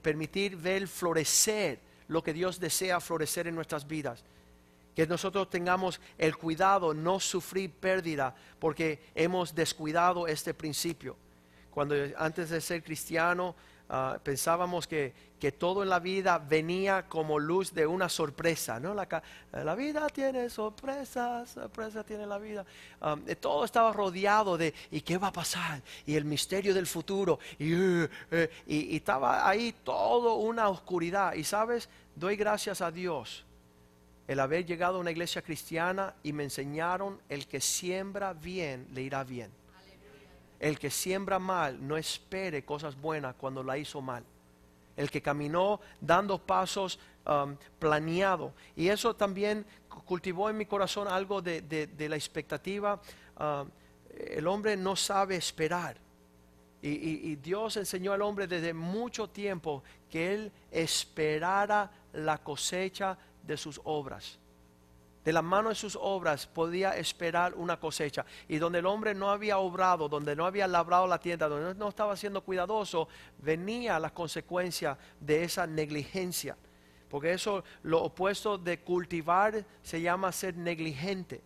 permitir 0.00 0.54
ver 0.54 0.86
florecer 0.86 1.80
lo 2.06 2.22
que 2.22 2.32
Dios 2.32 2.60
desea 2.60 3.00
florecer 3.00 3.48
en 3.48 3.56
nuestras 3.56 3.88
vidas. 3.88 4.22
Que 4.94 5.04
nosotros 5.04 5.50
tengamos 5.50 6.00
el 6.16 6.36
cuidado, 6.36 6.94
no 6.94 7.18
sufrir 7.18 7.72
pérdida, 7.72 8.36
porque 8.60 9.02
hemos 9.16 9.52
descuidado 9.52 10.28
este 10.28 10.54
principio. 10.54 11.16
Cuando 11.72 11.96
antes 12.18 12.50
de 12.50 12.60
ser 12.60 12.84
cristiano, 12.84 13.56
Ah, 13.92 14.20
pensábamos 14.22 14.86
que, 14.86 15.12
que, 15.40 15.50
todo 15.50 15.82
en 15.82 15.88
la 15.88 15.98
vida 15.98 16.38
venía 16.38 17.08
como 17.08 17.40
luz 17.40 17.74
de 17.74 17.88
una 17.88 18.08
sorpresa, 18.08 18.78
¿no? 18.78 18.94
La, 18.94 19.08
la 19.50 19.74
vida 19.74 20.06
tiene 20.10 20.48
sorpresas, 20.48 21.50
sorpresa 21.50 22.04
tiene 22.04 22.24
la 22.24 22.38
vida. 22.38 22.64
Ah, 23.00 23.16
todo 23.40 23.64
estaba 23.64 23.92
rodeado 23.92 24.56
de, 24.56 24.72
¿y 24.92 25.00
qué 25.00 25.18
va 25.18 25.26
a 25.26 25.32
pasar? 25.32 25.82
Y 26.06 26.14
el 26.14 26.24
misterio 26.24 26.72
del 26.72 26.86
futuro. 26.86 27.40
Y, 27.58 27.72
eh, 27.72 28.08
eh, 28.30 28.50
y, 28.68 28.76
y 28.92 28.96
estaba 28.96 29.48
ahí 29.48 29.74
todo 29.82 30.36
una 30.36 30.68
oscuridad. 30.68 31.34
Y 31.34 31.42
sabes, 31.42 31.88
doy 32.14 32.36
gracias 32.36 32.80
a 32.80 32.92
Dios 32.92 33.44
el 34.28 34.38
haber 34.38 34.64
llegado 34.64 34.98
a 34.98 35.00
una 35.00 35.10
iglesia 35.10 35.42
cristiana 35.42 36.14
y 36.22 36.32
me 36.32 36.44
enseñaron 36.44 37.20
el 37.28 37.48
que 37.48 37.60
siembra 37.60 38.34
bien 38.34 38.86
le 38.94 39.02
irá 39.02 39.24
bien. 39.24 39.59
El 40.60 40.78
que 40.78 40.90
siembra 40.90 41.38
mal 41.38 41.86
no 41.86 41.96
espere 41.96 42.64
cosas 42.64 42.94
buenas 42.94 43.34
cuando 43.34 43.62
la 43.62 43.78
hizo 43.78 44.02
mal. 44.02 44.22
El 44.94 45.10
que 45.10 45.22
caminó 45.22 45.80
dando 46.00 46.38
pasos 46.38 46.98
um, 47.26 47.56
planeado. 47.78 48.52
Y 48.76 48.88
eso 48.88 49.16
también 49.16 49.64
cultivó 50.04 50.50
en 50.50 50.58
mi 50.58 50.66
corazón 50.66 51.08
algo 51.08 51.40
de, 51.40 51.88
la 51.98 52.16
expectativa. 52.16 53.00
Um, 53.38 53.70
el 54.14 54.46
hombre 54.46 54.76
no 54.76 54.96
sabe 54.96 55.36
esperar. 55.36 55.96
y, 56.82 57.36
Dios 57.36 57.76
enseñó 57.78 58.12
al 58.12 58.22
hombre 58.22 58.46
desde 58.46 58.74
mucho 58.74 59.28
tiempo 59.28 59.82
que 60.10 60.34
él 60.34 60.52
esperara 60.70 61.90
la 62.12 62.38
cosecha 62.38 63.16
de 63.42 63.56
sus 63.56 63.80
obras 63.84 64.39
de 65.24 65.32
la 65.32 65.42
mano 65.42 65.68
de 65.68 65.74
sus 65.74 65.98
obras 66.00 66.46
podía 66.46 66.96
esperar 66.96 67.54
una 67.54 67.78
cosecha. 67.78 68.24
Y 68.48 68.58
donde 68.58 68.78
el 68.78 68.86
hombre 68.86 69.14
no 69.14 69.30
había 69.30 69.58
obrado, 69.58 70.08
donde 70.08 70.34
no 70.34 70.46
había 70.46 70.66
labrado 70.66 71.06
la 71.06 71.20
tienda, 71.20 71.48
donde 71.48 71.74
no 71.74 71.88
estaba 71.88 72.16
siendo 72.16 72.42
cuidadoso, 72.42 73.08
venía 73.38 73.98
la 73.98 74.10
consecuencia 74.10 74.96
de 75.20 75.44
esa 75.44 75.66
negligencia. 75.66 76.56
Porque 77.08 77.32
eso, 77.32 77.64
lo 77.82 78.02
opuesto 78.02 78.56
de 78.56 78.80
cultivar, 78.80 79.64
se 79.82 80.00
llama 80.00 80.32
ser 80.32 80.56
negligente. 80.56 81.42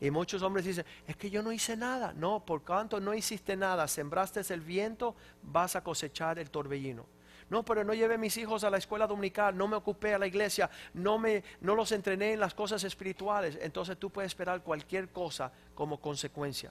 Y 0.00 0.10
muchos 0.10 0.42
hombres 0.42 0.64
dicen, 0.64 0.84
es 1.06 1.16
que 1.16 1.30
yo 1.30 1.42
no 1.42 1.50
hice 1.50 1.76
nada. 1.76 2.12
No, 2.12 2.44
por 2.44 2.62
cuanto 2.62 3.00
no 3.00 3.14
hiciste 3.14 3.56
nada, 3.56 3.88
sembraste 3.88 4.40
el 4.54 4.60
viento, 4.60 5.16
vas 5.42 5.74
a 5.74 5.82
cosechar 5.82 6.38
el 6.38 6.50
torbellino. 6.50 7.06
No, 7.50 7.64
pero 7.64 7.82
no 7.82 7.94
llevé 7.94 8.14
a 8.14 8.18
mis 8.18 8.36
hijos 8.36 8.62
a 8.62 8.70
la 8.70 8.76
escuela 8.76 9.06
dominical, 9.06 9.56
no 9.56 9.66
me 9.68 9.76
ocupé 9.76 10.14
a 10.14 10.18
la 10.18 10.26
iglesia, 10.26 10.68
no, 10.94 11.18
me, 11.18 11.42
no 11.60 11.74
los 11.74 11.92
entrené 11.92 12.34
en 12.34 12.40
las 12.40 12.52
cosas 12.52 12.84
espirituales. 12.84 13.58
Entonces 13.62 13.96
tú 13.98 14.10
puedes 14.10 14.30
esperar 14.30 14.62
cualquier 14.62 15.08
cosa 15.08 15.50
como 15.74 15.98
consecuencia. 15.98 16.70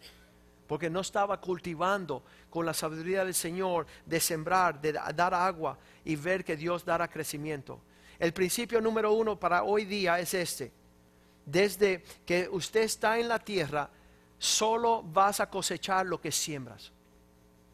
Porque 0.67 0.89
no 0.89 0.99
estaba 0.99 1.39
cultivando 1.39 2.23
con 2.49 2.65
la 2.65 2.73
sabiduría 2.73 3.25
del 3.25 3.33
Señor 3.33 3.87
de 4.05 4.19
sembrar, 4.19 4.79
de 4.79 4.93
dar 4.93 5.33
agua 5.33 5.77
y 6.05 6.15
ver 6.15 6.43
que 6.43 6.57
Dios 6.57 6.85
dará 6.85 7.07
crecimiento. 7.07 7.81
El 8.19 8.33
principio 8.33 8.81
número 8.81 9.13
uno 9.13 9.39
para 9.39 9.63
hoy 9.63 9.85
día 9.85 10.19
es 10.19 10.33
este. 10.33 10.71
Desde 11.45 12.03
que 12.25 12.49
usted 12.51 12.81
está 12.81 13.17
en 13.17 13.29
la 13.29 13.39
tierra, 13.39 13.89
solo 14.37 15.01
vas 15.03 15.39
a 15.39 15.49
cosechar 15.49 16.05
lo 16.05 16.19
que 16.19 16.31
siembras. 16.31 16.91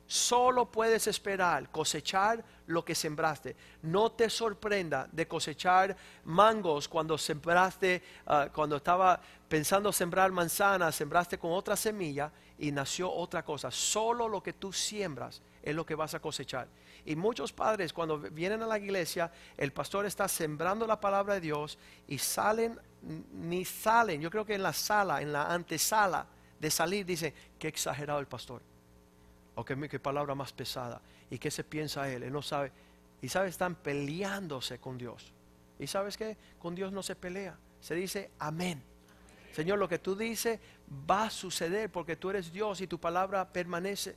Solo 0.05 0.69
puedes 0.69 1.07
esperar 1.07 1.69
cosechar 1.71 2.43
lo 2.67 2.83
que 2.83 2.93
sembraste. 2.93 3.55
No 3.83 4.11
te 4.11 4.29
sorprenda 4.29 5.07
de 5.11 5.27
cosechar 5.27 5.95
mangos 6.25 6.87
cuando 6.87 7.17
sembraste, 7.17 8.03
ah, 8.27 8.49
cuando 8.53 8.77
estaba 8.77 9.19
pensando 9.47 9.91
sembrar 9.91 10.31
manzanas, 10.31 10.95
sembraste 10.95 11.37
con 11.37 11.51
otra 11.51 11.75
semilla 11.75 12.31
y 12.59 12.71
nació 12.71 13.11
otra 13.11 13.43
cosa. 13.43 13.71
Solo 13.71 14.27
lo 14.27 14.43
que 14.43 14.53
tú 14.53 14.73
siembras 14.73 15.41
es 15.61 15.73
lo 15.73 15.85
que 15.85 15.95
vas 15.95 16.13
a 16.13 16.19
cosechar. 16.19 16.67
Y 17.05 17.15
muchos 17.15 17.53
padres 17.53 17.93
cuando 17.93 18.17
vienen 18.17 18.61
a 18.61 18.67
la 18.67 18.77
iglesia, 18.77 19.31
el 19.57 19.71
pastor 19.71 20.05
está 20.05 20.27
sembrando 20.27 20.85
la 20.85 20.99
palabra 20.99 21.35
de 21.35 21.41
Dios 21.41 21.77
y 22.07 22.17
salen, 22.17 22.79
ni 23.31 23.63
salen, 23.63 24.21
yo 24.21 24.29
creo 24.29 24.45
que 24.45 24.55
en 24.55 24.63
la 24.63 24.73
sala, 24.73 25.21
en 25.21 25.31
la 25.31 25.45
antesala 25.53 26.27
de 26.59 26.69
salir, 26.69 27.05
dicen, 27.05 27.33
qué 27.57 27.69
exagerado 27.69 28.19
el 28.19 28.27
pastor 28.27 28.61
o 29.55 29.63
qué, 29.65 29.99
palabra 29.99 30.35
más 30.35 30.51
pesada. 30.51 31.01
¿Y 31.29 31.37
qué 31.37 31.51
se 31.51 31.63
piensa 31.63 32.09
él? 32.09 32.23
Él 32.23 32.33
no 32.33 32.41
sabe. 32.41 32.71
Y 33.21 33.29
sabe, 33.29 33.49
están 33.49 33.75
peleándose 33.75 34.79
con 34.79 34.97
Dios. 34.97 35.31
¿Y 35.79 35.87
sabes 35.87 36.17
qué? 36.17 36.37
Con 36.59 36.75
Dios 36.75 36.91
no 36.91 37.03
se 37.03 37.15
pelea. 37.15 37.57
Se 37.79 37.95
dice 37.95 38.31
amén. 38.39 38.81
Señor, 39.53 39.77
lo 39.77 39.87
que 39.87 39.99
tú 39.99 40.15
dices 40.15 40.59
va 41.09 41.25
a 41.25 41.29
suceder 41.29 41.91
porque 41.91 42.15
tú 42.15 42.29
eres 42.29 42.51
Dios 42.51 42.81
y 42.81 42.87
tu 42.87 42.99
palabra 42.99 43.47
permanece. 43.47 44.15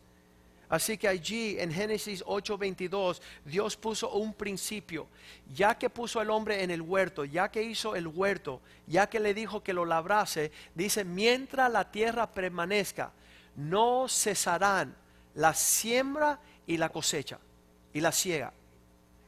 Así 0.69 0.99
que 0.99 1.07
allí 1.07 1.57
en 1.61 1.73
Génesis 1.73 2.25
8:22 2.25 3.21
Dios 3.45 3.77
puso 3.77 4.11
un 4.13 4.35
principio. 4.35 5.07
Ya 5.55 5.79
que 5.79 5.91
puso 5.91 6.21
el 6.21 6.31
hombre 6.31 6.63
en 6.63 6.71
el 6.71 6.83
huerto, 6.83 7.25
ya 7.25 7.51
que 7.51 7.63
hizo 7.63 7.95
el 7.95 8.09
huerto, 8.09 8.61
ya 8.87 9.09
que 9.09 9.21
le 9.21 9.35
dijo 9.35 9.63
que 9.63 9.73
lo 9.73 9.85
labrase, 9.85 10.51
dice, 10.75 11.05
mientras 11.05 11.71
la 11.71 11.91
tierra 11.91 12.33
permanezca, 12.33 13.13
no 13.55 14.09
cesarán 14.09 14.95
la 15.37 15.55
siembra 15.55 16.41
y 16.67 16.77
la 16.77 16.89
cosecha 16.89 17.39
y 17.93 18.01
la 18.01 18.13
ciega. 18.13 18.53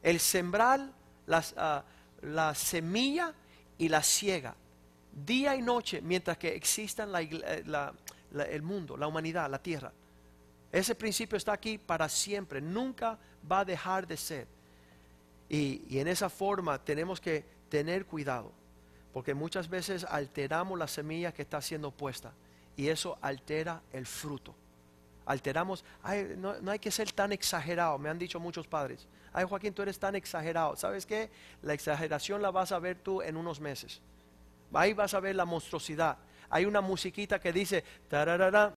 El 0.01 0.19
sembrar 0.19 0.91
ah, 1.57 1.83
la 2.21 2.55
semilla 2.55 3.33
y 3.77 3.89
la 3.89 4.03
ciega. 4.03 4.55
Día 5.11 5.55
y 5.55 5.61
noche 5.61 6.01
mientras 6.01 6.37
que 6.37 6.55
existan 6.55 7.11
eh, 7.15 7.63
el 8.49 8.61
mundo, 8.61 8.97
la 8.97 9.07
humanidad, 9.07 9.49
la 9.49 9.61
tierra. 9.61 9.91
Ese 10.71 10.93
principio 10.95 11.37
está 11.37 11.53
aquí 11.53 11.77
para 11.77 12.09
siempre. 12.09 12.61
Nunca 12.61 13.17
va 13.49 13.59
a 13.59 13.65
dejar 13.65 14.05
de 14.05 14.17
ser. 14.17 14.47
Y, 15.47 15.83
y 15.89 15.99
en 15.99 16.07
esa 16.07 16.29
forma 16.29 16.83
tenemos 16.83 17.19
que 17.19 17.43
tener 17.69 18.05
cuidado. 18.05 18.51
Porque 19.13 19.33
muchas 19.33 19.67
veces 19.67 20.03
alteramos 20.03 20.77
la 20.77 20.87
semilla 20.87 21.33
que 21.33 21.41
está 21.41 21.61
siendo 21.61 21.91
puesta. 21.91 22.33
Y 22.77 22.87
eso 22.87 23.17
altera 23.21 23.81
el 23.91 24.05
fruto 24.05 24.55
alteramos, 25.29 25.85
no, 26.37 26.59
no, 26.59 26.71
hay 26.71 26.79
que 26.79 26.89
ser 26.89 27.11
tan 27.11 27.31
exagerado, 27.31 27.99
me 27.99 28.09
han 28.09 28.17
dicho 28.17 28.39
muchos 28.39 28.67
padres. 28.67 29.07
Ay, 29.31 29.45
Joaquín, 29.47 29.75
tú 29.75 29.83
eres 29.83 29.99
tan 29.99 30.15
exagerado. 30.15 30.75
¿Sabes 30.75 31.05
qué? 31.05 31.29
La 31.61 31.73
exageración 31.73 32.41
la 32.41 32.49
vas 32.49 32.71
a 32.71 32.79
ver 32.79 32.97
tú 32.97 33.21
en 33.21 33.37
unos 33.37 33.59
meses. 33.59 34.01
Ahí 34.73 34.93
vas 34.93 35.13
a 35.13 35.19
ver 35.19 35.35
la 35.35 35.45
monstruosidad. 35.45 36.17
Hay 36.49 36.65
una 36.65 36.81
musiquita 36.81 37.39
que 37.39 37.53
dice, 37.53 37.83
tararara, 38.07 38.67